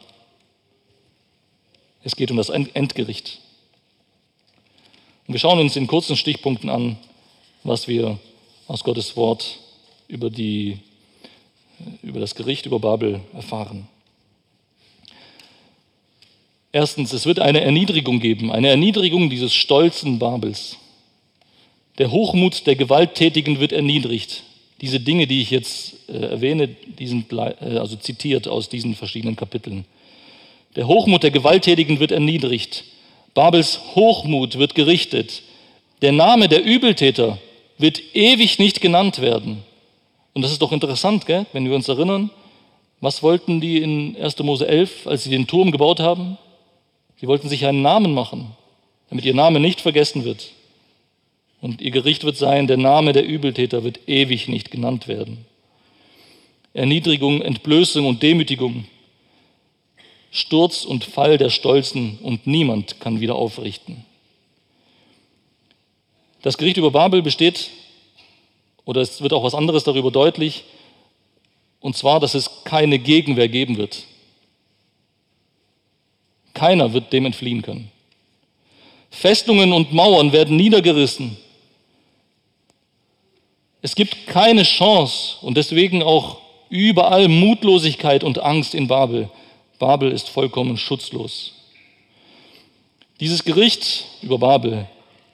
Es 2.06 2.16
geht 2.16 2.32
um 2.32 2.38
das 2.38 2.48
Endgericht. 2.48 3.40
Und 5.28 5.34
wir 5.34 5.42
schauen 5.42 5.60
uns 5.60 5.76
in 5.76 5.88
kurzen 5.88 6.16
Stichpunkten 6.16 6.70
an, 6.70 6.96
was 7.66 7.90
wir 7.90 8.18
aus 8.68 8.86
Gottes 8.86 9.18
Wort 9.18 9.60
über, 10.08 10.30
die, 10.30 10.80
über 12.02 12.22
das 12.22 12.34
Gericht 12.34 12.66
über 12.66 12.80
Babel 12.80 13.20
erfahren. 13.34 13.90
Erstens, 16.72 17.12
es 17.12 17.26
wird 17.26 17.40
eine 17.40 17.62
Erniedrigung 17.62 18.20
geben, 18.20 18.52
eine 18.52 18.70
Erniedrigung 18.70 19.30
dieses 19.30 19.54
stolzen 19.54 20.20
Babels. 20.20 20.78
Der 21.98 22.12
Hochmut 22.12 22.66
der 22.66 22.76
Gewalttätigen 22.76 23.60
wird 23.60 23.74
erniedrigt. 23.74 24.44
Diese 24.80 25.00
Dinge, 25.00 25.28
die 25.28 25.42
ich 25.42 25.52
jetzt 25.52 26.10
äh, 26.10 26.14
erwähne, 26.14 26.68
die 26.68 27.08
sind 27.08 27.32
äh, 27.34 27.78
also 27.78 27.96
zitiert 27.98 28.48
aus 28.48 28.70
diesen 28.70 28.96
verschiedenen 28.96 29.36
Kapiteln. 29.36 29.86
Der 30.76 30.88
Hochmut 30.88 31.24
der 31.24 31.32
Gewalttätigen 31.32 32.00
wird 32.00 32.12
erniedrigt. 32.12 32.86
Babels 33.34 33.80
Hochmut 33.96 34.58
wird 34.58 34.74
gerichtet. 34.74 35.44
Der 36.02 36.14
Name 36.14 36.48
der 36.48 36.64
Übeltäter 36.64 37.38
wird 37.78 38.02
ewig 38.16 38.58
nicht 38.58 38.82
genannt 38.82 39.20
werden. 39.22 39.64
Und 40.34 40.44
das 40.44 40.52
ist 40.52 40.62
doch 40.62 40.72
interessant, 40.72 41.26
gell? 41.26 41.46
wenn 41.52 41.66
wir 41.68 41.76
uns 41.76 41.90
erinnern. 41.90 42.32
Was 43.02 43.22
wollten 43.22 43.60
die 43.60 43.82
in 43.82 44.16
1. 44.16 44.40
Mose 44.40 44.68
11, 44.68 45.08
als 45.08 45.26
sie 45.26 45.30
den 45.30 45.48
Turm 45.48 45.72
gebaut 45.72 46.00
haben? 46.00 46.38
Sie 47.22 47.28
wollten 47.28 47.50
sich 47.50 47.68
einen 47.68 47.84
Namen 47.84 48.16
machen, 48.16 48.48
damit 49.12 49.26
ihr 49.26 49.36
Name 49.36 49.60
nicht 49.60 49.80
vergessen 49.80 50.26
wird. 50.26 50.50
Und 51.62 51.80
ihr 51.80 51.92
Gericht 51.92 52.24
wird 52.24 52.36
sein, 52.36 52.66
der 52.66 52.78
Name 52.78 53.14
der 53.14 53.24
Übeltäter 53.24 53.84
wird 53.84 54.00
ewig 54.10 54.48
nicht 54.48 54.72
genannt 54.72 55.08
werden. 55.08 55.46
Erniedrigung, 56.74 57.44
Entblößung 57.44 58.08
und 58.08 58.24
Demütigung, 58.24 58.86
Sturz 60.32 60.84
und 60.84 61.04
Fall 61.04 61.38
der 61.38 61.52
Stolzen 61.52 62.18
und 62.24 62.48
niemand 62.48 63.00
kann 63.00 63.22
wieder 63.22 63.36
aufrichten. 63.36 64.04
Das 66.42 66.58
Gericht 66.58 66.78
über 66.78 66.90
Babel 66.90 67.22
besteht, 67.22 67.70
oder 68.84 69.02
es 69.02 69.22
wird 69.22 69.34
auch 69.34 69.44
was 69.44 69.54
anderes 69.54 69.84
darüber 69.84 70.10
deutlich, 70.10 70.64
und 71.82 71.96
zwar, 71.96 72.20
dass 72.20 72.34
es 72.34 72.64
keine 72.64 72.98
Gegenwehr 72.98 73.48
geben 73.48 73.78
wird. 73.78 74.06
Keiner 76.54 76.94
wird 76.94 77.14
dem 77.14 77.26
entfliehen 77.26 77.62
können. 77.62 77.92
Festungen 79.10 79.74
und 79.74 79.94
Mauern 79.94 80.32
werden 80.32 80.56
niedergerissen. 80.56 81.38
Es 83.82 83.96
gibt 83.96 84.28
keine 84.28 84.64
Chance 84.64 85.38
und 85.42 85.58
deswegen 85.58 86.04
auch 86.04 86.38
überall 86.70 87.28
Mutlosigkeit 87.28 88.24
und 88.24 88.40
Angst 88.40 88.74
in 88.74 88.88
Babel. 88.88 89.30
Babel 89.80 90.12
ist 90.12 90.30
vollkommen 90.30 90.78
schutzlos. 90.78 91.54
Dieses 93.20 93.44
Gericht 93.44 94.06
über 94.22 94.38
Babel 94.38 94.88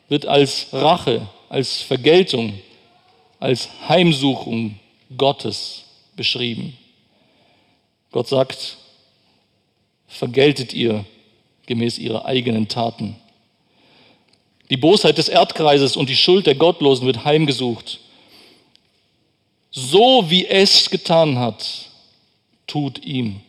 wird 0.10 0.26
als 0.26 0.68
Rache, 0.72 1.28
als 1.50 1.82
Vergeltung, 1.82 2.60
als 3.40 3.70
Heimsuchung 3.88 4.80
Gottes 5.16 5.84
beschrieben. 6.16 6.78
Gott 8.12 8.28
sagt, 8.28 8.78
vergeltet 10.08 10.74
ihr 10.74 11.06
gemäß 11.66 11.98
ihrer 11.98 12.26
eigenen 12.26 12.68
Taten. 12.68 13.16
Die 14.70 14.78
Bosheit 14.78 15.18
des 15.18 15.30
Erdkreises 15.30 15.96
und 15.96 16.10
die 16.10 16.16
Schuld 16.16 16.46
der 16.46 16.56
Gottlosen 16.56 17.06
wird 17.06 17.24
heimgesucht. 17.24 18.00
So 19.72 20.30
wie 20.30 20.46
es 20.48 20.90
getan 20.90 21.38
hat, 21.38 21.90
tut 22.66 23.06
ihm. 23.06 23.42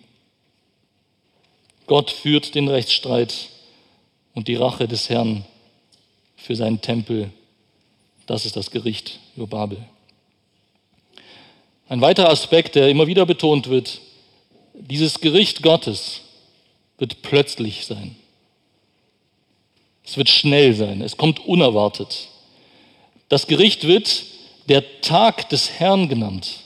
Gott 1.87 2.11
führt 2.11 2.55
den 2.55 2.69
Rechtsstreit 2.69 3.35
und 4.35 4.47
die 4.47 4.57
Rache 4.57 4.87
des 4.87 5.09
Herrn 5.09 5.45
für 6.37 6.55
seinen 6.55 6.81
Tempel. 6.81 7.31
Das 8.27 8.45
ist 8.45 8.57
das 8.57 8.71
Gericht 8.71 9.19
über 9.37 9.47
Babel. 9.47 9.79
Ein 11.89 12.03
weiterer 12.03 12.29
Aspekt, 12.29 12.75
der 12.75 12.89
immer 12.89 13.07
wieder 13.07 13.25
betont 13.25 13.69
wird, 13.71 14.01
dieses 14.75 15.21
Gericht 15.21 15.63
Gottes 15.63 16.21
wird 16.99 17.23
plötzlich 17.23 17.87
sein. 17.87 18.17
Es 20.05 20.17
wird 20.17 20.29
schnell 20.29 20.75
sein, 20.75 21.01
es 21.03 21.17
kommt 21.17 21.47
unerwartet. 21.47 22.29
Das 23.29 23.47
Gericht 23.47 23.87
wird 23.87 24.25
der 24.69 25.01
Tag 25.01 25.49
des 25.51 25.71
Herrn 25.79 26.09
genannt. 26.09 26.61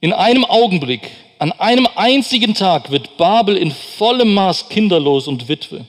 In 0.00 0.12
einem 0.12 0.44
Augenblick, 0.44 1.10
an 1.38 1.52
einem 1.52 1.88
einzigen 1.94 2.54
Tag 2.54 2.90
wird 2.90 3.16
Babel 3.16 3.56
in 3.56 3.70
vollem 3.70 4.34
Maß 4.34 4.68
kinderlos 4.68 5.28
und 5.28 5.48
Witwe. 5.48 5.86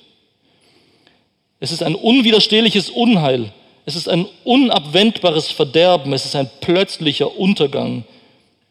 Es 1.60 1.72
ist 1.72 1.82
ein 1.82 1.96
unwiderstehliches 1.96 2.90
Unheil, 2.90 3.52
es 3.86 3.96
ist 3.96 4.08
ein 4.08 4.28
unabwendbares 4.44 5.52
Verderben, 5.52 6.14
es 6.14 6.26
ist 6.26 6.36
ein 6.36 6.50
plötzlicher 6.62 7.38
Untergang. 7.38 8.04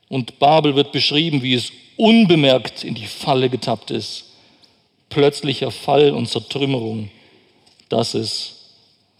Und 0.08 0.38
Babel 0.38 0.76
wird 0.76 0.92
beschrieben, 0.92 1.42
wie 1.42 1.54
es 1.54 1.72
unbemerkt 1.96 2.84
in 2.84 2.94
die 2.94 3.06
Falle 3.06 3.48
getappt 3.48 3.90
ist 3.90 4.24
plötzlicher 5.12 5.70
Fall 5.70 6.10
und 6.12 6.26
Zertrümmerung, 6.26 7.10
das 7.88 8.14
ist, 8.14 8.54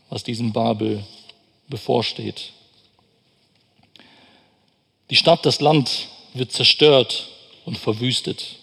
was 0.09 0.25
diesem 0.25 0.53
Babel 0.53 1.05
bevorsteht. 1.69 2.51
Die 5.11 5.17
Stadt, 5.17 5.45
das 5.45 5.61
Land 5.61 6.09
wird 6.33 6.51
zerstört 6.51 7.29
und 7.67 7.77
verwüstet. 7.77 8.57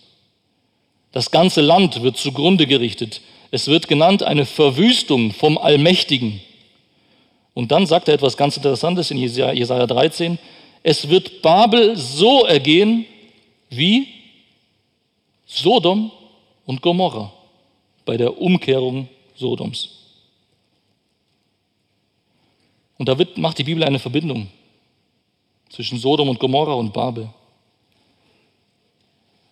Das 1.11 1.29
ganze 1.29 1.61
Land 1.61 2.01
wird 2.01 2.17
zugrunde 2.17 2.65
gerichtet. 2.65 3.21
Es 3.51 3.67
wird 3.67 3.87
genannt 3.87 4.23
eine 4.23 4.45
Verwüstung 4.45 5.31
vom 5.31 5.57
Allmächtigen. 5.57 6.41
Und 7.53 7.71
dann 7.71 7.85
sagt 7.85 8.07
er 8.07 8.15
etwas 8.15 8.37
ganz 8.37 8.57
Interessantes 8.57 9.11
in 9.11 9.17
Jesaja 9.17 9.85
13. 9.85 10.39
Es 10.81 11.09
wird 11.09 11.41
Babel 11.41 11.95
so 11.95 12.45
ergehen 12.45 13.05
wie 13.69 14.07
Sodom 15.45 16.11
und 16.65 16.81
Gomorra 16.81 17.31
bei 18.05 18.17
der 18.17 18.39
Umkehrung 18.39 19.07
Sodoms. 19.35 19.89
Und 22.97 23.07
da 23.07 23.17
wird, 23.17 23.37
macht 23.37 23.57
die 23.57 23.63
Bibel 23.63 23.83
eine 23.83 23.99
Verbindung 23.99 24.47
zwischen 25.69 25.99
Sodom 25.99 26.29
und 26.29 26.39
Gomorra 26.39 26.73
und 26.73 26.91
Babel. 26.91 27.29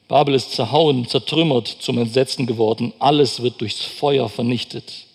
Babel 0.07 0.35
ist 0.35 0.51
zerhauen, 0.51 1.07
zertrümmert, 1.07 1.67
zum 1.67 1.97
Entsetzen 1.97 2.45
geworden. 2.45 2.93
Alles 2.99 3.41
wird 3.41 3.59
durchs 3.59 3.81
Feuer 3.81 4.29
vernichtet. 4.29 5.05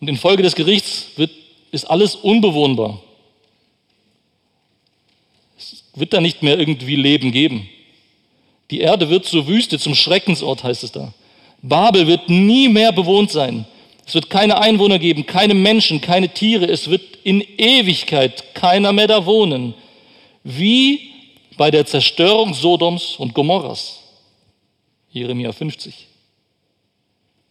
Und 0.00 0.08
infolge 0.08 0.42
des 0.42 0.54
Gerichts 0.54 1.08
wird, 1.16 1.30
ist 1.70 1.84
alles 1.86 2.14
unbewohnbar. 2.14 3.00
Wird 5.94 6.12
da 6.12 6.20
nicht 6.20 6.42
mehr 6.42 6.58
irgendwie 6.58 6.96
Leben 6.96 7.32
geben. 7.32 7.68
Die 8.70 8.80
Erde 8.80 9.10
wird 9.10 9.24
zur 9.24 9.46
Wüste, 9.46 9.78
zum 9.78 9.94
Schreckensort, 9.94 10.64
heißt 10.64 10.84
es 10.84 10.92
da. 10.92 11.12
Babel 11.62 12.06
wird 12.06 12.28
nie 12.28 12.68
mehr 12.68 12.92
bewohnt 12.92 13.30
sein. 13.30 13.66
Es 14.06 14.14
wird 14.14 14.28
keine 14.28 14.58
Einwohner 14.58 14.98
geben, 14.98 15.24
keine 15.26 15.54
Menschen, 15.54 16.00
keine 16.00 16.28
Tiere. 16.28 16.66
Es 16.66 16.90
wird 16.90 17.02
in 17.22 17.40
Ewigkeit 17.40 18.54
keiner 18.54 18.92
mehr 18.92 19.06
da 19.06 19.24
wohnen. 19.24 19.74
Wie 20.42 21.00
bei 21.56 21.70
der 21.70 21.86
Zerstörung 21.86 22.52
Sodoms 22.52 23.16
und 23.16 23.34
Gomorras. 23.34 24.00
Jeremia 25.10 25.52
50. 25.52 26.08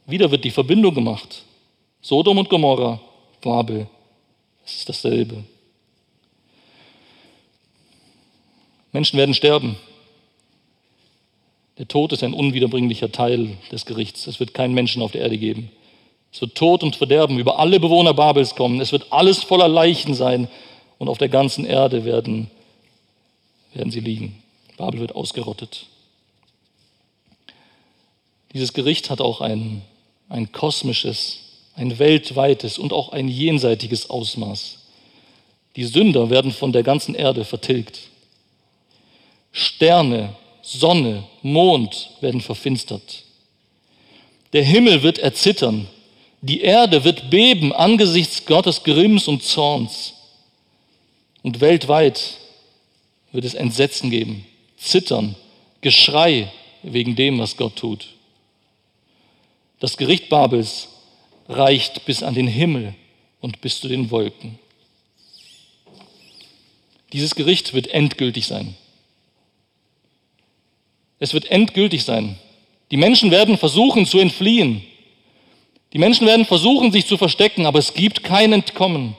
Wieder 0.06 0.29
wird 0.29 0.43
die 0.43 0.51
Verbindung 0.51 0.93
gemacht. 0.93 1.43
Sodom 2.01 2.38
und 2.38 2.49
Gomorra, 2.49 2.99
Babel, 3.41 3.88
es 4.65 4.75
ist 4.75 4.89
dasselbe. 4.89 5.43
Menschen 8.93 9.17
werden 9.17 9.34
sterben. 9.34 9.75
Der 11.77 11.88
Tod 11.88 12.13
ist 12.13 12.23
ein 12.23 12.34
unwiederbringlicher 12.34 13.12
Teil 13.12 13.58
des 13.71 13.86
Gerichts. 13.86 14.27
Es 14.27 14.39
wird 14.39 14.53
keinen 14.53 14.75
Menschen 14.75 15.01
auf 15.01 15.12
der 15.12 15.21
Erde 15.21 15.38
geben. 15.39 15.71
Es 16.32 16.39
wird 16.41 16.56
Tod 16.56 16.84
und 16.84 16.95
Verderben 16.95 17.39
über 17.39 17.60
alle 17.60 17.79
Bewohner 17.79 18.13
Babels 18.13 18.56
kommen. 18.56 18.79
Es 18.79 18.91
wird 18.91 19.12
alles 19.12 19.43
voller 19.43 19.67
Leichen 19.67 20.13
sein 20.13 20.47
und 20.99 21.10
auf 21.10 21.17
der 21.17 21.29
ganzen 21.29 21.65
Erde 21.65 22.06
werden, 22.06 22.49
werden 23.73 23.91
sie 23.91 23.99
liegen. 23.99 24.41
Babel 24.77 24.99
wird 24.99 25.15
ausgerottet. 25.15 25.88
Dieses 28.53 28.73
Gericht 28.73 29.10
hat 29.10 29.19
auch 29.19 29.41
ein, 29.41 29.82
ein 30.29 30.51
kosmisches, 30.51 31.39
ein 31.75 31.97
weltweites 31.97 32.77
und 32.77 32.93
auch 32.93 33.10
ein 33.10 33.27
jenseitiges 33.27 34.12
Ausmaß. 34.12 34.79
Die 35.75 35.86
Sünder 35.86 36.29
werden 36.29 36.51
von 36.51 36.71
der 36.71 36.84
ganzen 36.84 37.15
Erde 37.15 37.45
vertilgt. 37.45 38.12
Sterne 39.54 40.36
Sonne, 40.63 41.26
Mond 41.42 42.10
werden 42.22 42.42
verfinstert. 42.42 43.24
Der 44.54 44.63
Himmel 44.63 45.04
wird 45.04 45.20
erzittern. 45.20 45.88
Die 46.42 46.62
Erde 46.62 47.04
wird 47.04 47.30
beben 47.30 47.74
angesichts 47.74 48.46
Gottes 48.46 48.84
Grimms 48.84 49.28
und 49.28 49.44
Zorns. 49.44 50.13
Und 51.42 51.60
weltweit 51.60 52.38
wird 53.34 53.44
es 53.44 53.54
Entsetzen 53.54 54.10
geben, 54.10 54.46
Zittern, 54.78 55.36
Geschrei 55.82 56.52
wegen 56.82 57.16
dem, 57.16 57.39
was 57.39 57.58
Gott 57.58 57.76
tut. 57.76 58.08
Das 59.82 59.98
Gericht 59.98 60.30
Babels 60.30 60.88
reicht 61.50 62.06
bis 62.06 62.24
an 62.24 62.36
den 62.36 62.48
Himmel 62.48 62.96
und 63.42 63.60
bis 63.60 63.82
zu 63.82 63.89
den 63.89 64.10
Wolken. 64.12 64.58
Dieses 67.12 67.36
Gericht 67.36 67.74
wird 67.74 67.88
endgültig 67.88 68.48
sein. 68.48 68.78
Es 71.24 71.34
wird 71.34 71.50
endgültig 71.50 72.04
sein. 72.04 72.36
Die 72.92 72.98
Menschen 72.98 73.32
werden 73.32 73.58
versuchen 73.58 74.06
zu 74.06 74.20
entfliehen. 74.20 74.84
Die 75.94 75.98
Menschen 75.98 76.28
werden 76.28 76.46
versuchen, 76.46 76.92
sich 76.92 77.08
zu 77.08 77.16
verstecken, 77.16 77.66
aber 77.66 77.80
es 77.80 77.94
gibt 77.94 78.26
kein 78.26 78.52
Entkommen. 78.52 79.16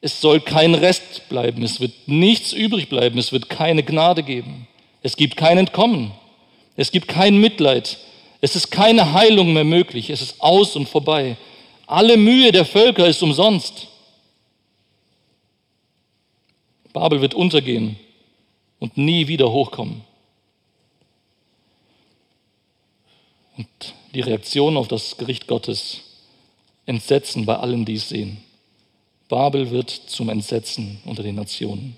Es 0.00 0.20
soll 0.20 0.40
kein 0.40 0.74
Rest 0.74 1.28
bleiben. 1.28 1.62
Es 1.62 1.78
wird 1.78 1.92
nichts 2.06 2.52
übrig 2.52 2.88
bleiben. 2.88 3.16
Es 3.16 3.30
wird 3.30 3.48
keine 3.48 3.84
Gnade 3.84 4.24
geben. 4.24 4.66
Es 5.02 5.16
gibt 5.16 5.36
kein 5.36 5.56
Entkommen. 5.56 6.10
Es 6.74 6.90
gibt 6.90 7.06
kein 7.06 7.36
Mitleid. 7.38 7.96
Es 8.40 8.56
ist 8.56 8.72
keine 8.72 9.12
Heilung 9.12 9.52
mehr 9.52 9.62
möglich. 9.62 10.10
Es 10.10 10.20
ist 10.20 10.40
aus 10.40 10.74
und 10.74 10.88
vorbei. 10.88 11.36
Alle 11.86 12.16
Mühe 12.16 12.50
der 12.50 12.64
Völker 12.64 13.06
ist 13.06 13.22
umsonst. 13.22 13.86
Babel 16.92 17.20
wird 17.20 17.34
untergehen 17.34 17.94
und 18.80 18.98
nie 18.98 19.28
wieder 19.28 19.52
hochkommen. 19.52 20.02
Und 23.56 23.66
die 24.14 24.20
Reaktion 24.20 24.76
auf 24.76 24.88
das 24.88 25.16
Gericht 25.16 25.46
Gottes, 25.46 26.00
Entsetzen 26.86 27.46
bei 27.46 27.56
allen, 27.56 27.84
die 27.84 27.94
es 27.94 28.08
sehen. 28.08 28.38
Babel 29.28 29.70
wird 29.70 29.90
zum 29.90 30.28
Entsetzen 30.28 31.00
unter 31.04 31.22
den 31.22 31.34
Nationen. 31.34 31.96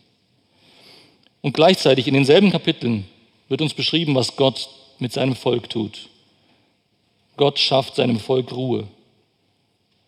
Und 1.43 1.55
gleichzeitig 1.55 2.07
in 2.07 2.15
denselben 2.15 2.51
Kapiteln 2.51 3.05
wird 3.49 3.63
uns 3.63 3.75
beschrieben, 3.75 4.15
was 4.15 4.37
Gott 4.37 4.69
mit 4.99 5.13
seinem 5.13 5.37
Volk 5.37 5.69
tut. 5.69 6.09
Gott 7.37 7.59
schafft 7.59 7.97
seinem 7.97 8.19
Volk 8.19 8.53
Ruhe. 8.53 8.89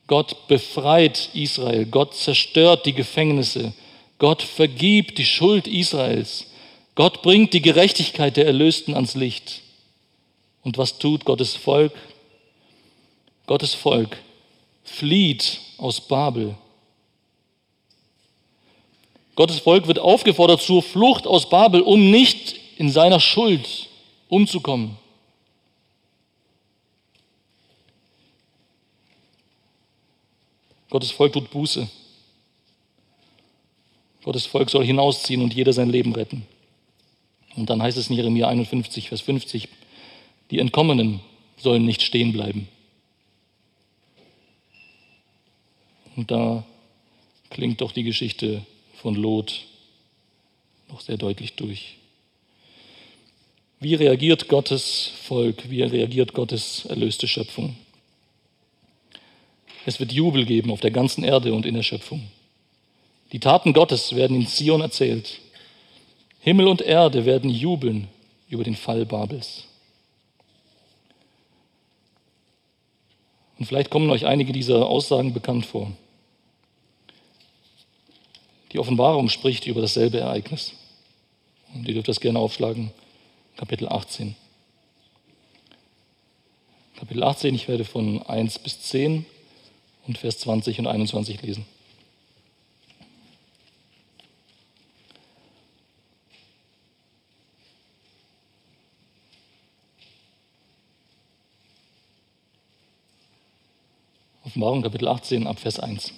Gott 0.06 0.48
befreit 0.48 1.30
Israel. 1.34 1.84
Gott 1.86 2.14
zerstört 2.14 2.86
die 2.86 2.94
Gefängnisse. 2.94 3.74
Gott 4.18 4.42
vergibt 4.42 5.18
die 5.18 5.26
Schuld 5.26 5.68
Israels. 5.68 6.46
Gott 6.94 7.22
bringt 7.22 7.52
die 7.52 7.62
Gerechtigkeit 7.62 8.36
der 8.36 8.46
Erlösten 8.46 8.94
ans 8.94 9.14
Licht. 9.14 9.60
Und 10.64 10.78
was 10.78 10.98
tut 10.98 11.24
Gottes 11.24 11.56
Volk? 11.56 11.92
Gottes 13.46 13.74
Volk 13.74 14.18
flieht 14.84 15.60
aus 15.78 16.00
Babel. 16.00 16.56
Gottes 19.34 19.60
Volk 19.60 19.86
wird 19.86 19.98
aufgefordert 19.98 20.60
zur 20.60 20.82
Flucht 20.82 21.26
aus 21.26 21.48
Babel, 21.48 21.80
um 21.80 22.10
nicht 22.10 22.56
in 22.76 22.90
seiner 22.90 23.20
Schuld 23.20 23.88
umzukommen. 24.28 24.96
Gottes 30.90 31.10
Volk 31.10 31.32
tut 31.32 31.50
Buße. 31.50 31.88
Gottes 34.24 34.46
Volk 34.46 34.70
soll 34.70 34.84
hinausziehen 34.84 35.42
und 35.42 35.54
jeder 35.54 35.72
sein 35.72 35.90
Leben 35.90 36.14
retten. 36.14 36.46
Und 37.56 37.70
dann 37.70 37.82
heißt 37.82 37.96
es 37.96 38.10
in 38.10 38.16
Jeremia 38.16 38.48
51, 38.48 39.08
Vers 39.08 39.20
50, 39.20 39.68
die 40.50 40.58
Entkommenen 40.58 41.20
sollen 41.56 41.84
nicht 41.84 42.02
stehen 42.02 42.32
bleiben. 42.32 42.68
Und 46.16 46.30
da 46.30 46.64
klingt 47.50 47.80
doch 47.80 47.92
die 47.92 48.02
Geschichte 48.02 48.64
von 48.94 49.14
Lot 49.14 49.66
noch 50.88 51.00
sehr 51.00 51.16
deutlich 51.16 51.54
durch. 51.54 51.96
Wie 53.80 53.94
reagiert 53.94 54.48
Gottes 54.48 55.12
Volk? 55.22 55.70
Wie 55.70 55.82
reagiert 55.82 56.32
Gottes 56.32 56.86
erlöste 56.86 57.28
Schöpfung? 57.28 57.76
Es 59.86 60.00
wird 60.00 60.12
Jubel 60.12 60.44
geben 60.44 60.72
auf 60.72 60.80
der 60.80 60.90
ganzen 60.90 61.22
Erde 61.22 61.54
und 61.54 61.64
in 61.64 61.74
der 61.74 61.84
Schöpfung. 61.84 62.26
Die 63.30 63.38
Taten 63.38 63.72
Gottes 63.72 64.16
werden 64.16 64.36
in 64.36 64.46
Zion 64.48 64.80
erzählt. 64.80 65.38
Himmel 66.40 66.66
und 66.66 66.80
Erde 66.80 67.24
werden 67.24 67.50
jubeln 67.50 68.08
über 68.48 68.64
den 68.64 68.74
Fall 68.74 69.06
Babels. 69.06 69.67
Und 73.58 73.66
vielleicht 73.66 73.90
kommen 73.90 74.10
euch 74.10 74.26
einige 74.26 74.52
dieser 74.52 74.86
Aussagen 74.86 75.32
bekannt 75.32 75.66
vor. 75.66 75.90
Die 78.72 78.78
Offenbarung 78.78 79.28
spricht 79.28 79.66
über 79.66 79.80
dasselbe 79.80 80.18
Ereignis. 80.18 80.74
Und 81.74 81.86
ihr 81.88 81.94
dürft 81.94 82.08
das 82.08 82.20
gerne 82.20 82.38
aufschlagen, 82.38 82.92
Kapitel 83.56 83.88
18. 83.88 84.36
Kapitel 86.96 87.22
18, 87.22 87.54
ich 87.54 87.68
werde 87.68 87.84
von 87.84 88.22
1 88.22 88.58
bis 88.60 88.80
10 88.82 89.24
und 90.06 90.18
Vers 90.18 90.38
20 90.40 90.80
und 90.80 90.86
21 90.86 91.42
lesen. 91.42 91.66
Offenbarung 104.48 104.80
Kapitel 104.80 105.08
18 105.08 105.46
ab 105.46 105.60
Vers 105.60 105.78
1. 105.78 106.14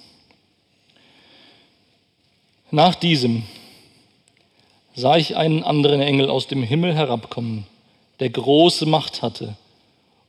Nach 2.71 2.95
diesem 2.95 3.43
sah 4.95 5.17
ich 5.17 5.35
einen 5.35 5.65
anderen 5.65 5.99
Engel 5.99 6.29
aus 6.29 6.47
dem 6.47 6.63
Himmel 6.63 6.95
herabkommen, 6.95 7.67
der 8.21 8.29
große 8.29 8.85
Macht 8.85 9.21
hatte, 9.21 9.57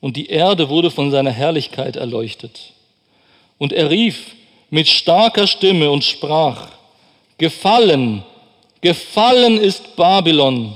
und 0.01 0.17
die 0.17 0.27
Erde 0.27 0.69
wurde 0.69 0.91
von 0.91 1.13
seiner 1.13 1.31
Herrlichkeit 1.31 1.95
erleuchtet. 1.95 2.73
Und 3.59 3.73
er 3.73 3.89
rief 3.89 4.35
mit 4.69 4.89
starker 4.89 5.47
Stimme 5.47 5.89
und 5.89 6.03
sprach, 6.03 6.71
Gefallen, 7.39 8.25
gefallen 8.81 9.59
ist 9.59 9.95
Babylon, 9.95 10.75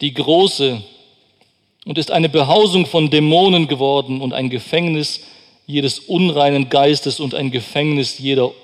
die 0.00 0.12
große, 0.12 0.82
und 1.84 1.98
ist 1.98 2.10
eine 2.10 2.28
Behausung 2.28 2.86
von 2.86 3.10
Dämonen 3.10 3.68
geworden 3.68 4.20
und 4.20 4.32
ein 4.32 4.50
Gefängnis 4.50 5.20
jedes 5.70 5.98
unreinen 5.98 6.68
Geistes 6.68 7.20
und 7.20 7.34
ein 7.34 7.50
Gefängnis 7.50 8.20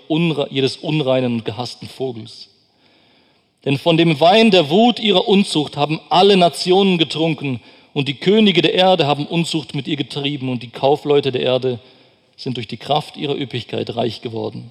unre 0.08 0.48
jedes 0.50 0.76
unreinen 0.76 1.34
und 1.34 1.44
gehassten 1.44 1.88
Vogels. 1.88 2.48
Denn 3.64 3.78
von 3.78 3.96
dem 3.96 4.20
Wein 4.20 4.50
der 4.50 4.70
Wut 4.70 5.00
ihrer 5.00 5.26
Unzucht 5.26 5.76
haben 5.76 6.00
alle 6.08 6.36
Nationen 6.36 6.98
getrunken 6.98 7.60
und 7.94 8.08
die 8.08 8.14
Könige 8.14 8.62
der 8.62 8.74
Erde 8.74 9.06
haben 9.06 9.26
Unzucht 9.26 9.74
mit 9.74 9.88
ihr 9.88 9.96
getrieben 9.96 10.48
und 10.50 10.62
die 10.62 10.68
Kaufleute 10.68 11.32
der 11.32 11.42
Erde 11.42 11.80
sind 12.36 12.56
durch 12.58 12.68
die 12.68 12.76
Kraft 12.76 13.16
ihrer 13.16 13.36
Üppigkeit 13.36 13.96
reich 13.96 14.20
geworden. 14.20 14.70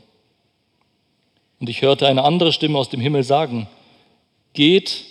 Und 1.60 1.70
ich 1.70 1.82
hörte 1.82 2.08
eine 2.08 2.24
andere 2.24 2.54
Stimme 2.54 2.78
aus 2.78 2.90
dem 2.90 3.02
Himmel 3.02 3.24
sagen, 3.24 3.68
geht 4.54 5.04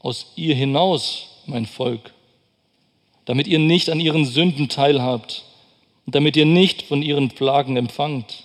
aus 0.00 0.32
ihr 0.36 0.54
hinaus, 0.54 1.28
mein 1.46 1.66
Volk, 1.66 2.12
damit 3.24 3.46
ihr 3.46 3.58
nicht 3.58 3.90
an 3.90 4.00
ihren 4.00 4.26
Sünden 4.26 4.68
teilhabt 4.68 5.44
und 6.06 6.14
damit 6.14 6.36
ihr 6.36 6.46
nicht 6.46 6.82
von 6.82 7.02
ihren 7.02 7.30
Plagen 7.30 7.76
empfangt. 7.76 8.44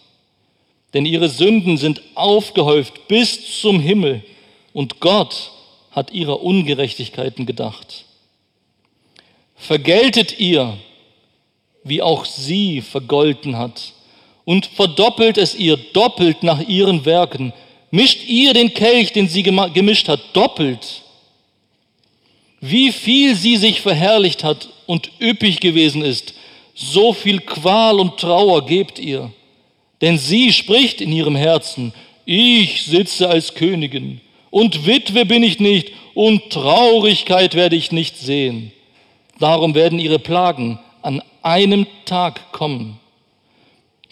Denn 0.94 1.06
ihre 1.06 1.30
Sünden 1.30 1.78
sind 1.78 2.02
aufgehäuft 2.16 3.08
bis 3.08 3.62
zum 3.62 3.80
Himmel 3.80 4.24
und 4.74 5.00
Gott 5.00 5.52
hat 5.92 6.12
ihrer 6.12 6.42
Ungerechtigkeiten 6.42 7.46
gedacht. 7.46 8.06
Vergeltet 9.56 10.40
ihr, 10.40 10.78
wie 11.84 12.02
auch 12.02 12.26
sie 12.26 12.82
vergolten 12.82 13.58
hat, 13.58 13.94
und 14.46 14.66
verdoppelt 14.66 15.38
es 15.38 15.54
ihr 15.54 15.78
doppelt 15.78 16.42
nach 16.42 16.60
ihren 16.68 17.06
Werken. 17.06 17.54
Mischt 17.92 18.28
ihr 18.28 18.54
den 18.54 18.74
Kelch, 18.74 19.12
den 19.12 19.28
sie 19.28 19.44
gemischt 19.44 20.08
hat, 20.08 20.22
doppelt. 20.34 21.04
Wie 22.60 22.92
viel 22.92 23.36
sie 23.36 23.58
sich 23.58 23.82
verherrlicht 23.82 24.44
hat 24.44 24.70
und 24.88 25.12
üppig 25.22 25.60
gewesen 25.60 26.04
ist, 26.04 26.34
so 26.80 27.14
viel 27.14 27.42
Qual 27.42 28.00
und 28.00 28.18
Trauer 28.18 28.66
gebt 28.66 29.00
ihr. 29.00 29.32
Denn 30.02 30.18
sie 30.18 30.54
spricht 30.54 31.02
in 31.02 31.12
ihrem 31.12 31.36
Herzen, 31.36 31.94
ich 32.26 32.84
sitze 32.84 33.28
als 33.28 33.54
Königin 33.54 34.22
und 34.50 34.86
Witwe 34.86 35.26
bin 35.26 35.44
ich 35.44 35.60
nicht 35.60 35.92
und 36.14 36.50
Traurigkeit 36.50 37.54
werde 37.54 37.76
ich 37.76 37.92
nicht 37.92 38.18
sehen. 38.18 38.72
Darum 39.40 39.76
werden 39.76 40.00
ihre 40.00 40.20
Plagen 40.20 40.80
an 41.02 41.22
einem 41.42 41.86
Tag 42.06 42.52
kommen. 42.52 43.00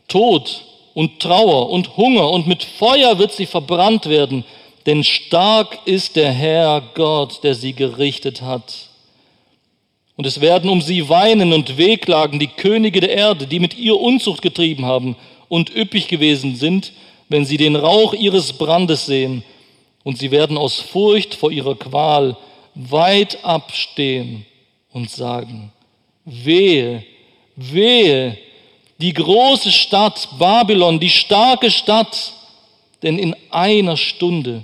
Tod 0.08 0.64
und 0.94 1.20
Trauer 1.20 1.70
und 1.70 1.96
Hunger 1.98 2.30
und 2.32 2.48
mit 2.48 2.64
Feuer 2.64 3.20
wird 3.20 3.34
sie 3.34 3.46
verbrannt 3.46 4.08
werden, 4.08 4.46
denn 4.86 5.04
stark 5.04 5.80
ist 5.86 6.16
der 6.16 6.32
Herr 6.32 6.82
Gott, 6.96 7.44
der 7.44 7.56
sie 7.56 7.74
gerichtet 7.74 8.42
hat. 8.42 8.87
Und 10.18 10.26
es 10.26 10.42
werden 10.42 10.70
um 10.70 10.82
sie 10.82 11.08
weinen 11.10 11.54
und 11.54 11.78
wehklagen 11.78 12.40
die 12.40 12.48
Könige 12.48 13.00
der 13.00 13.12
Erde, 13.12 13.46
die 13.48 13.60
mit 13.60 13.78
ihr 13.78 13.98
Unzucht 13.98 14.42
getrieben 14.42 14.86
haben 14.86 15.16
und 15.48 15.74
üppig 15.74 16.08
gewesen 16.08 16.56
sind, 16.56 16.92
wenn 17.30 17.46
sie 17.46 17.58
den 17.58 17.76
Rauch 17.76 18.14
ihres 18.14 18.54
Brandes 18.54 19.06
sehen. 19.06 19.44
Und 20.04 20.18
sie 20.18 20.32
werden 20.32 20.58
aus 20.58 20.80
Furcht 20.80 21.36
vor 21.36 21.52
ihrer 21.52 21.76
Qual 21.76 22.36
weit 22.74 23.44
abstehen 23.46 24.46
und 24.92 25.12
sagen, 25.12 25.72
wehe, 26.26 27.04
wehe, 27.56 28.38
die 29.00 29.14
große 29.14 29.72
Stadt 29.72 30.28
Babylon, 30.40 31.00
die 31.00 31.10
starke 31.10 31.70
Stadt, 31.70 32.34
denn 33.04 33.20
in 33.20 33.36
einer 33.52 33.98
Stunde 33.98 34.64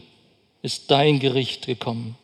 ist 0.64 0.90
dein 0.90 1.20
Gericht 1.20 1.68
gekommen. 1.68 2.16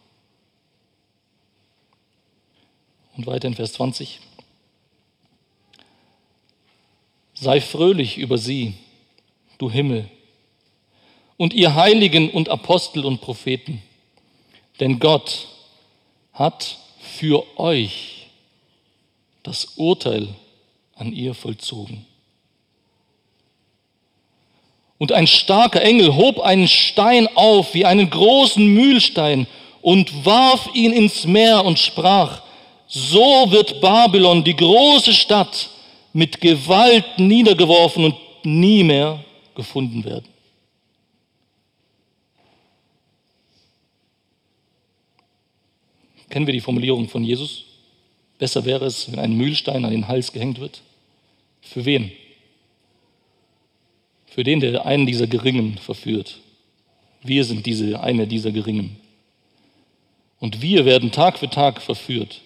Und 3.19 3.27
weiter 3.27 3.49
in 3.49 3.53
Vers 3.53 3.73
20. 3.73 4.21
Sei 7.33 7.59
fröhlich 7.59 8.17
über 8.17 8.37
sie, 8.37 8.75
du 9.57 9.69
Himmel, 9.69 10.09
und 11.35 11.53
ihr 11.53 11.75
Heiligen 11.75 12.29
und 12.29 12.47
Apostel 12.47 13.03
und 13.03 13.19
Propheten, 13.19 13.81
denn 14.79 14.99
Gott 14.99 15.49
hat 16.31 16.77
für 17.01 17.43
euch 17.59 18.27
das 19.43 19.65
Urteil 19.75 20.29
an 20.95 21.11
ihr 21.11 21.33
vollzogen. 21.33 22.05
Und 24.97 25.11
ein 25.11 25.27
starker 25.27 25.81
Engel 25.81 26.15
hob 26.15 26.39
einen 26.39 26.69
Stein 26.69 27.27
auf 27.35 27.73
wie 27.73 27.83
einen 27.83 28.09
großen 28.09 28.65
Mühlstein 28.65 29.45
und 29.81 30.25
warf 30.25 30.69
ihn 30.73 30.93
ins 30.93 31.25
Meer 31.25 31.65
und 31.65 31.79
sprach, 31.79 32.43
so 32.89 33.49
wird 33.51 33.79
Babylon, 33.79 34.43
die 34.43 34.55
große 34.55 35.13
Stadt, 35.13 35.69
mit 36.11 36.41
Gewalt 36.41 37.19
niedergeworfen 37.19 38.05
und 38.05 38.15
nie 38.43 38.83
mehr 38.83 39.23
gefunden 39.55 40.03
werden. 40.03 40.27
Kennen 46.29 46.47
wir 46.47 46.53
die 46.53 46.61
Formulierung 46.61 47.07
von 47.07 47.23
Jesus? 47.23 47.65
Besser 48.39 48.65
wäre 48.65 48.85
es, 48.85 49.11
wenn 49.11 49.19
ein 49.19 49.33
Mühlstein 49.33 49.85
an 49.85 49.91
den 49.91 50.07
Hals 50.07 50.31
gehängt 50.31 50.59
wird. 50.59 50.81
Für 51.61 51.85
wen? 51.85 52.11
Für 54.27 54.43
den, 54.43 54.59
der 54.59 54.85
einen 54.85 55.05
dieser 55.05 55.27
Geringen 55.27 55.77
verführt. 55.77 56.39
Wir 57.21 57.43
sind 57.43 57.65
diese, 57.65 57.99
eine 57.99 58.27
dieser 58.27 58.51
Geringen. 58.51 58.97
Und 60.39 60.61
wir 60.61 60.85
werden 60.85 61.11
Tag 61.11 61.37
für 61.37 61.49
Tag 61.49 61.81
verführt. 61.81 62.41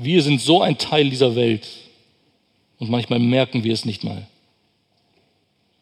Wir 0.00 0.22
sind 0.22 0.40
so 0.40 0.62
ein 0.62 0.78
Teil 0.78 1.10
dieser 1.10 1.34
Welt 1.34 1.66
und 2.78 2.88
manchmal 2.88 3.18
merken 3.18 3.64
wir 3.64 3.74
es 3.74 3.84
nicht 3.84 4.04
mal. 4.04 4.26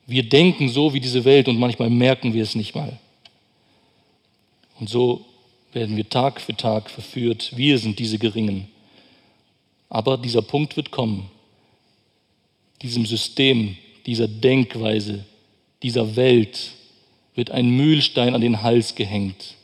Wir 0.06 0.26
denken 0.26 0.70
so 0.70 0.94
wie 0.94 1.00
diese 1.00 1.24
Welt 1.26 1.48
und 1.48 1.58
manchmal 1.58 1.90
merken 1.90 2.32
wir 2.32 2.42
es 2.42 2.54
nicht 2.54 2.74
mal. 2.74 2.98
Und 4.80 4.88
so 4.88 5.26
werden 5.72 5.98
wir 5.98 6.08
Tag 6.08 6.40
für 6.40 6.56
Tag 6.56 6.88
verführt. 6.88 7.52
Wir 7.56 7.78
sind 7.78 7.98
diese 7.98 8.18
Geringen. 8.18 8.68
Aber 9.90 10.16
dieser 10.16 10.42
Punkt 10.42 10.76
wird 10.76 10.90
kommen. 10.90 11.30
diesem 12.82 13.06
System, 13.06 13.76
dieser 14.04 14.28
Denkweise, 14.28 15.24
dieser 15.82 16.16
Welt 16.16 16.72
wird 17.34 17.50
ein 17.50 17.68
Mühlstein 17.70 18.34
an 18.34 18.40
den 18.40 18.62
Hals 18.62 18.94
gehängt 18.94 19.54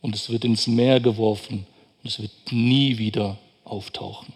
und 0.00 0.14
es 0.14 0.28
wird 0.30 0.44
ins 0.44 0.66
Meer 0.66 1.00
geworfen 1.00 1.66
und 2.02 2.10
es 2.10 2.20
wird 2.20 2.32
nie 2.50 2.98
wieder 2.98 3.38
auftauchen. 3.70 4.32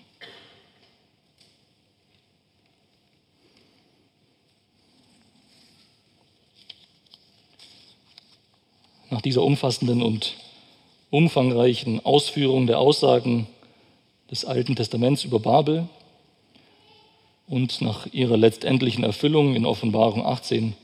Nach 9.11 9.21
dieser 9.21 9.43
umfassenden 9.43 10.03
und 10.03 10.35
umfangreichen 11.11 12.05
Ausführung 12.05 12.67
der 12.67 12.79
Aussagen 12.79 13.47
des 14.31 14.45
Alten 14.45 14.75
Testaments 14.75 15.25
über 15.25 15.39
Babel 15.39 15.89
und 17.47 17.81
nach 17.81 18.07
ihrer 18.13 18.37
letztendlichen 18.37 19.05
Erfüllung 19.05 19.55
in 19.55 19.67
Offenbarung 19.67 20.27
18 20.27 20.75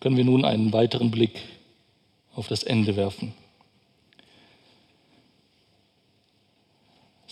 können 0.00 0.16
wir 0.16 0.24
nun 0.24 0.44
einen 0.44 0.72
weiteren 0.72 1.10
Blick 1.10 1.40
auf 2.34 2.48
das 2.48 2.62
Ende 2.62 2.96
werfen. 2.96 3.32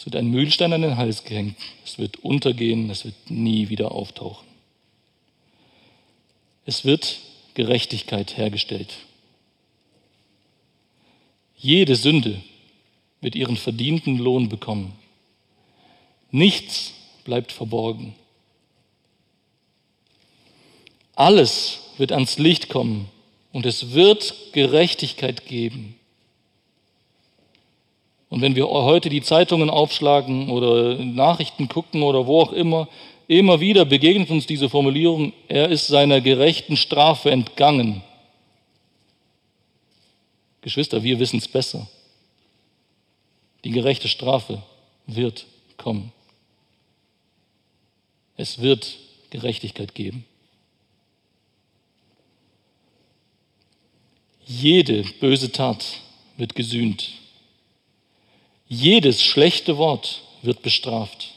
Es 0.03 0.07
wird 0.07 0.17
ein 0.17 0.33
Mühlstein 0.33 0.73
an 0.73 0.83
den 0.83 0.97
Hals 0.97 1.23
gehängt, 1.23 1.55
es 1.85 1.97
wird 1.97 2.25
untergehen, 2.25 2.91
es 2.91 3.05
wird 3.05 3.15
nie 3.29 3.69
wieder 3.69 3.93
auftauchen. 3.93 4.45
Es 6.67 6.85
wird 6.85 7.21
Gerechtigkeit 7.55 8.37
hergestellt. 8.37 8.97
Jede 11.57 11.95
Sünde 11.95 12.43
wird 13.21 13.37
ihren 13.37 13.57
verdienten 13.57 14.19
Lohn 14.19 14.49
bekommen. 14.49 14.93
Nichts 16.33 16.95
bleibt 17.23 17.53
verborgen. 17.53 18.17
Alles 21.15 21.79
wird 21.97 22.11
ans 22.11 22.39
Licht 22.39 22.69
kommen 22.69 23.09
und 23.53 23.67
es 23.67 23.93
wird 23.93 24.35
Gerechtigkeit 24.51 25.47
geben. 25.47 25.95
Und 28.33 28.41
wenn 28.41 28.57
wir 28.57 28.67
heute 28.67 29.11
die 29.11 29.21
Zeitungen 29.21 29.69
aufschlagen 29.69 30.49
oder 30.49 30.95
Nachrichten 30.95 31.69
gucken 31.69 32.03
oder 32.03 32.27
wo 32.27 32.41
auch 32.41 32.53
immer, 32.55 32.89
immer 33.29 33.61
wieder 33.61 33.85
begegnet 33.85 34.31
uns 34.31 34.47
diese 34.47 34.71
Formulierung, 34.71 35.35
er 35.49 35.69
ist 35.69 35.87
seiner 35.87 36.23
gerechten 36.23 36.79
Strafe 36.79 37.31
entgangen. 37.31 38.03
Geschwister, 40.63 41.03
wir 41.03 41.19
wissen 41.19 41.41
es 41.41 41.47
besser. 41.47 41.87
Die 43.65 43.71
gerechte 43.71 44.09
Strafe 44.09 44.63
wird 45.07 45.45
kommen. 45.77 46.11
Es 48.39 48.63
wird 48.63 48.97
Gerechtigkeit 49.29 49.95
geben. 49.95 50.25
Jede 54.47 55.05
böse 55.21 55.53
Tat 55.53 55.85
wird 56.39 56.55
gesühnt. 56.55 57.22
Jedes 58.75 59.23
schlechte 59.23 59.77
Wort 59.77 60.23
wird 60.41 60.63
bestraft. 60.63 61.33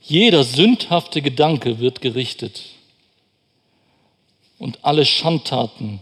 Jeder 0.00 0.42
sündhafte 0.42 1.20
Gedanke 1.20 1.78
wird 1.78 2.00
gerichtet. 2.00 2.62
Und 4.58 4.82
alle 4.82 5.04
Schandtaten, 5.04 6.00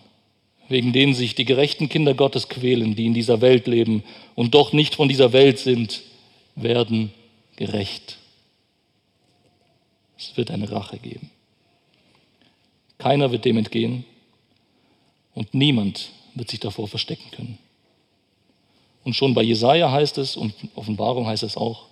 wegen 0.69 0.93
denen 0.93 1.15
sich 1.15 1.35
die 1.35 1.45
gerechten 1.45 1.89
Kinder 1.89 2.15
Gottes 2.15 2.49
quälen, 2.49 2.95
die 2.95 3.07
in 3.07 3.15
dieser 3.15 3.41
Welt 3.41 3.67
leben 3.67 4.05
und 4.37 4.55
doch 4.55 4.73
nicht 4.73 4.95
von 4.95 5.09
dieser 5.09 5.33
Welt 5.33 5.59
sind, 5.59 6.03
werden 6.55 7.13
gerecht. 7.57 8.19
Es 10.17 10.37
wird 10.37 10.53
eine 10.53 10.71
Rache 10.71 10.99
geben. 10.99 11.29
Keiner 12.99 13.33
wird 13.33 13.45
dem 13.45 13.59
entgehen 13.59 14.05
und 15.35 15.55
niemand 15.55 16.13
wird 16.37 16.51
sich 16.51 16.61
davor 16.61 16.87
verstecken 16.87 17.33
können. 17.33 17.66
Und 19.07 19.15
schon 19.15 19.35
bei 19.35 19.45
Jesaja 19.45 19.89
heißt 19.89 20.19
es 20.19 20.37
und 20.37 20.53
Offenbarung 20.75 21.29
heißt 21.29 21.45
es 21.45 21.57
auch, 21.57 21.85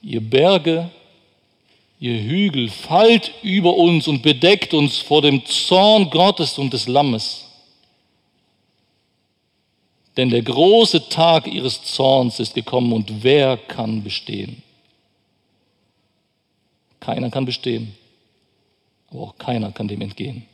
ihr 0.00 0.22
Berge, 0.22 0.90
ihr 2.00 2.18
Hügel, 2.22 2.70
fallt 2.70 3.32
über 3.42 3.76
uns 3.76 4.08
und 4.08 4.22
bedeckt 4.22 4.72
uns 4.72 4.96
vor 4.96 5.20
dem 5.20 5.44
Zorn 5.44 6.08
Gottes 6.08 6.56
und 6.56 6.72
des 6.72 6.88
Lammes. 6.88 7.44
Denn 10.16 10.30
der 10.30 10.40
große 10.40 11.10
Tag 11.10 11.46
ihres 11.46 11.82
Zorns 11.82 12.40
ist 12.40 12.54
gekommen 12.54 12.94
und 12.94 13.22
wer 13.22 13.58
kann 13.58 14.02
bestehen? 14.02 14.62
Keiner 16.98 17.28
kann 17.28 17.44
bestehen, 17.44 17.94
aber 19.10 19.20
auch 19.20 19.36
keiner 19.36 19.70
kann 19.70 19.86
dem 19.86 20.00
entgehen. 20.00 20.46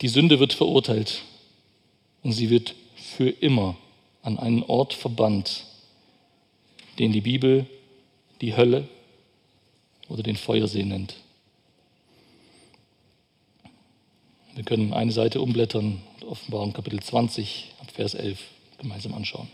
Die 0.00 0.08
Sünde 0.08 0.40
wird 0.40 0.54
verurteilt 0.54 1.20
und 2.24 2.32
sie 2.32 2.50
wird 2.50 2.74
für 2.96 3.28
immer 3.28 3.76
an 4.22 4.38
einen 4.38 4.64
Ort 4.64 4.94
verbannt, 4.94 5.66
den 6.98 7.12
die 7.12 7.20
Bibel 7.20 7.66
die 8.40 8.56
Hölle 8.56 8.88
oder 10.08 10.22
den 10.22 10.36
Feuersee 10.36 10.82
nennt. 10.82 11.14
Wir 14.54 14.64
können 14.64 14.92
eine 14.92 15.12
Seite 15.12 15.40
umblättern 15.40 16.00
und 16.20 16.28
Offenbarung 16.28 16.72
Kapitel 16.72 17.00
20 17.00 17.74
ab 17.80 17.90
Vers 17.90 18.14
11 18.14 18.40
gemeinsam 18.78 19.14
anschauen. 19.14 19.48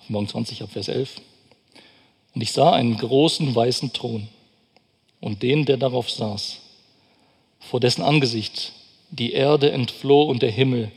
Offenbarung 0.00 0.28
20 0.28 0.62
ab 0.62 0.72
Vers 0.72 0.88
11. 0.88 1.20
Und 2.34 2.42
ich 2.42 2.52
sah 2.52 2.72
einen 2.72 2.96
großen 2.96 3.54
weißen 3.54 3.92
Thron 3.92 4.28
und 5.20 5.42
den, 5.42 5.64
der 5.64 5.76
darauf 5.76 6.10
saß, 6.10 6.60
vor 7.60 7.80
dessen 7.80 8.02
Angesicht 8.02 8.72
die 9.10 9.32
Erde 9.32 9.72
entfloh 9.72 10.22
und 10.22 10.42
der 10.42 10.50
Himmel, 10.50 10.90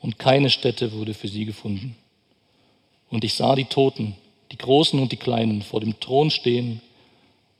und 0.00 0.18
keine 0.18 0.50
Stätte 0.50 0.92
wurde 0.92 1.14
für 1.14 1.28
sie 1.28 1.46
gefunden. 1.46 1.96
Und 3.08 3.24
ich 3.24 3.32
sah 3.32 3.54
die 3.54 3.64
Toten, 3.64 4.14
die 4.52 4.58
Großen 4.58 5.00
und 5.00 5.12
die 5.12 5.16
Kleinen, 5.16 5.62
vor 5.62 5.80
dem 5.80 5.98
Thron 5.98 6.30
stehen, 6.30 6.82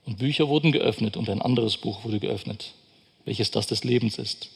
und 0.04 0.18
Bücher 0.18 0.48
wurden 0.48 0.70
geöffnet, 0.70 1.16
und 1.16 1.30
ein 1.30 1.40
anderes 1.40 1.78
Buch 1.78 2.04
wurde 2.04 2.20
geöffnet, 2.20 2.74
welches 3.24 3.50
das 3.50 3.66
des 3.66 3.82
Lebens 3.82 4.18
ist. 4.18 4.50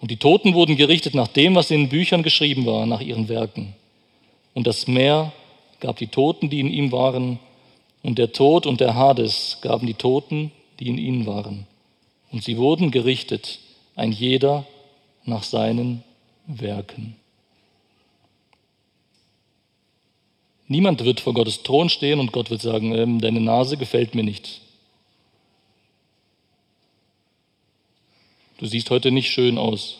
Und 0.00 0.10
die 0.10 0.18
Toten 0.18 0.52
wurden 0.52 0.76
gerichtet 0.76 1.14
nach 1.14 1.28
dem, 1.28 1.54
was 1.54 1.70
in 1.70 1.84
den 1.84 1.88
Büchern 1.88 2.22
geschrieben 2.22 2.66
war, 2.66 2.84
nach 2.84 3.00
ihren 3.00 3.30
Werken. 3.30 3.74
Und 4.52 4.66
das 4.66 4.86
Meer 4.86 5.32
gab 5.80 5.96
die 5.96 6.08
Toten, 6.08 6.50
die 6.50 6.60
in 6.60 6.70
ihm 6.70 6.92
waren, 6.92 7.38
und 8.02 8.18
der 8.18 8.32
Tod 8.32 8.66
und 8.66 8.80
der 8.80 8.94
Hades 8.94 9.58
gaben 9.60 9.86
die 9.86 9.94
Toten, 9.94 10.52
die 10.78 10.88
in 10.88 10.98
ihnen 10.98 11.26
waren. 11.26 11.66
Und 12.32 12.44
sie 12.44 12.56
wurden 12.56 12.90
gerichtet, 12.90 13.58
ein 13.94 14.12
jeder 14.12 14.66
nach 15.24 15.42
seinen 15.42 16.02
Werken. 16.46 17.16
Niemand 20.66 21.04
wird 21.04 21.20
vor 21.20 21.34
Gottes 21.34 21.62
Thron 21.62 21.88
stehen 21.88 22.20
und 22.20 22.32
Gott 22.32 22.48
wird 22.48 22.62
sagen, 22.62 22.94
ähm, 22.94 23.20
deine 23.20 23.40
Nase 23.40 23.76
gefällt 23.76 24.14
mir 24.14 24.22
nicht. 24.22 24.60
Du 28.58 28.66
siehst 28.66 28.90
heute 28.90 29.10
nicht 29.10 29.30
schön 29.30 29.58
aus. 29.58 29.98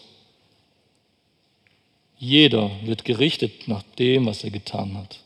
Jeder 2.18 2.70
wird 2.84 3.04
gerichtet 3.04 3.66
nach 3.66 3.82
dem, 3.98 4.26
was 4.26 4.44
er 4.44 4.50
getan 4.50 4.96
hat. 4.96 5.20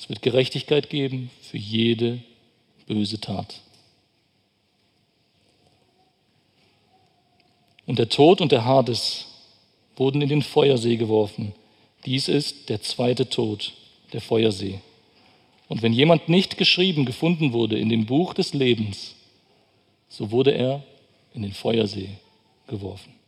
Es 0.00 0.08
wird 0.08 0.22
Gerechtigkeit 0.22 0.88
geben 0.88 1.30
für 1.42 1.58
jede 1.58 2.20
böse 2.86 3.20
Tat. 3.20 3.60
Und 7.84 7.98
der 7.98 8.08
Tod 8.08 8.40
und 8.40 8.50
der 8.50 8.64
Hades 8.64 9.26
wurden 9.96 10.22
in 10.22 10.30
den 10.30 10.40
Feuersee 10.40 10.96
geworfen. 10.96 11.52
Dies 12.06 12.28
ist 12.28 12.70
der 12.70 12.80
zweite 12.80 13.28
Tod, 13.28 13.74
der 14.14 14.22
Feuersee. 14.22 14.80
Und 15.68 15.82
wenn 15.82 15.92
jemand 15.92 16.30
nicht 16.30 16.56
geschrieben 16.56 17.04
gefunden 17.04 17.52
wurde 17.52 17.78
in 17.78 17.90
dem 17.90 18.06
Buch 18.06 18.32
des 18.32 18.54
Lebens, 18.54 19.16
so 20.08 20.30
wurde 20.30 20.52
er 20.52 20.82
in 21.34 21.42
den 21.42 21.52
Feuersee 21.52 22.08
geworfen. 22.68 23.19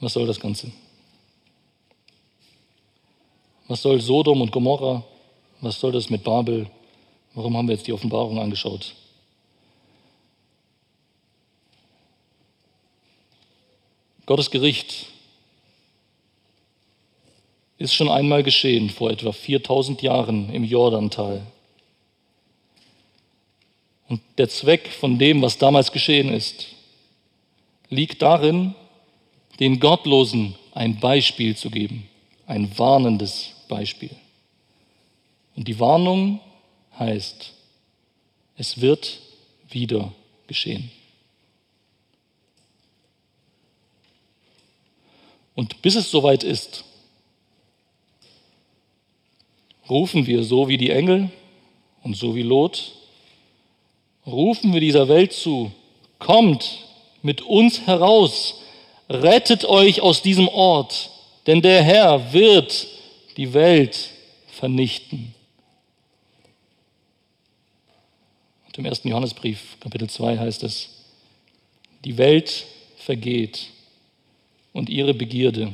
Was 0.00 0.12
soll 0.12 0.26
das 0.26 0.38
Ganze? 0.38 0.70
Was 3.66 3.82
soll 3.82 4.00
Sodom 4.00 4.40
und 4.40 4.52
Gomorra? 4.52 5.04
Was 5.60 5.78
soll 5.78 5.92
das 5.92 6.08
mit 6.08 6.24
Babel? 6.24 6.70
Warum 7.34 7.56
haben 7.56 7.68
wir 7.68 7.74
jetzt 7.74 7.86
die 7.86 7.92
Offenbarung 7.92 8.38
angeschaut? 8.38 8.94
Gottes 14.24 14.50
Gericht 14.50 15.06
ist 17.78 17.94
schon 17.94 18.08
einmal 18.08 18.42
geschehen, 18.42 18.90
vor 18.90 19.10
etwa 19.10 19.32
4000 19.32 20.02
Jahren 20.02 20.52
im 20.52 20.64
Jordantal. 20.64 21.46
Und 24.08 24.20
der 24.36 24.48
Zweck 24.48 24.88
von 24.88 25.18
dem, 25.18 25.42
was 25.42 25.58
damals 25.58 25.92
geschehen 25.92 26.32
ist, 26.32 26.66
liegt 27.88 28.20
darin, 28.22 28.74
den 29.58 29.80
Gottlosen 29.80 30.54
ein 30.72 31.00
Beispiel 31.00 31.56
zu 31.56 31.70
geben, 31.70 32.08
ein 32.46 32.76
warnendes 32.78 33.54
Beispiel. 33.68 34.10
Und 35.56 35.66
die 35.66 35.80
Warnung 35.80 36.40
heißt, 36.98 37.52
es 38.56 38.80
wird 38.80 39.20
wieder 39.68 40.12
geschehen. 40.46 40.90
Und 45.54 45.82
bis 45.82 45.96
es 45.96 46.10
soweit 46.10 46.44
ist, 46.44 46.84
rufen 49.90 50.26
wir 50.26 50.44
so 50.44 50.68
wie 50.68 50.76
die 50.76 50.90
Engel 50.90 51.30
und 52.04 52.16
so 52.16 52.36
wie 52.36 52.42
Lot, 52.42 52.92
rufen 54.24 54.72
wir 54.72 54.80
dieser 54.80 55.08
Welt 55.08 55.32
zu, 55.32 55.72
kommt 56.20 56.84
mit 57.22 57.42
uns 57.42 57.80
heraus, 57.86 58.62
rettet 59.08 59.64
euch 59.64 60.00
aus 60.00 60.22
diesem 60.22 60.48
Ort, 60.48 61.10
denn 61.46 61.62
der 61.62 61.82
Herr 61.82 62.32
wird 62.32 62.86
die 63.36 63.52
Welt 63.54 64.10
vernichten. 64.48 65.34
Und 68.66 68.78
im 68.78 68.84
ersten 68.84 69.08
Johannesbrief, 69.08 69.78
Kapitel 69.80 70.10
2 70.10 70.38
heißt 70.38 70.62
es, 70.62 70.90
die 72.04 72.18
Welt 72.18 72.66
vergeht 72.96 73.68
und 74.72 74.88
ihre 74.88 75.14
Begierde. 75.14 75.72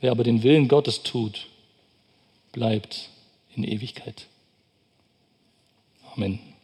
Wer 0.00 0.12
aber 0.12 0.24
den 0.24 0.42
Willen 0.42 0.68
Gottes 0.68 1.02
tut, 1.02 1.46
bleibt 2.52 3.08
in 3.54 3.64
Ewigkeit. 3.64 4.26
Amen. 6.14 6.55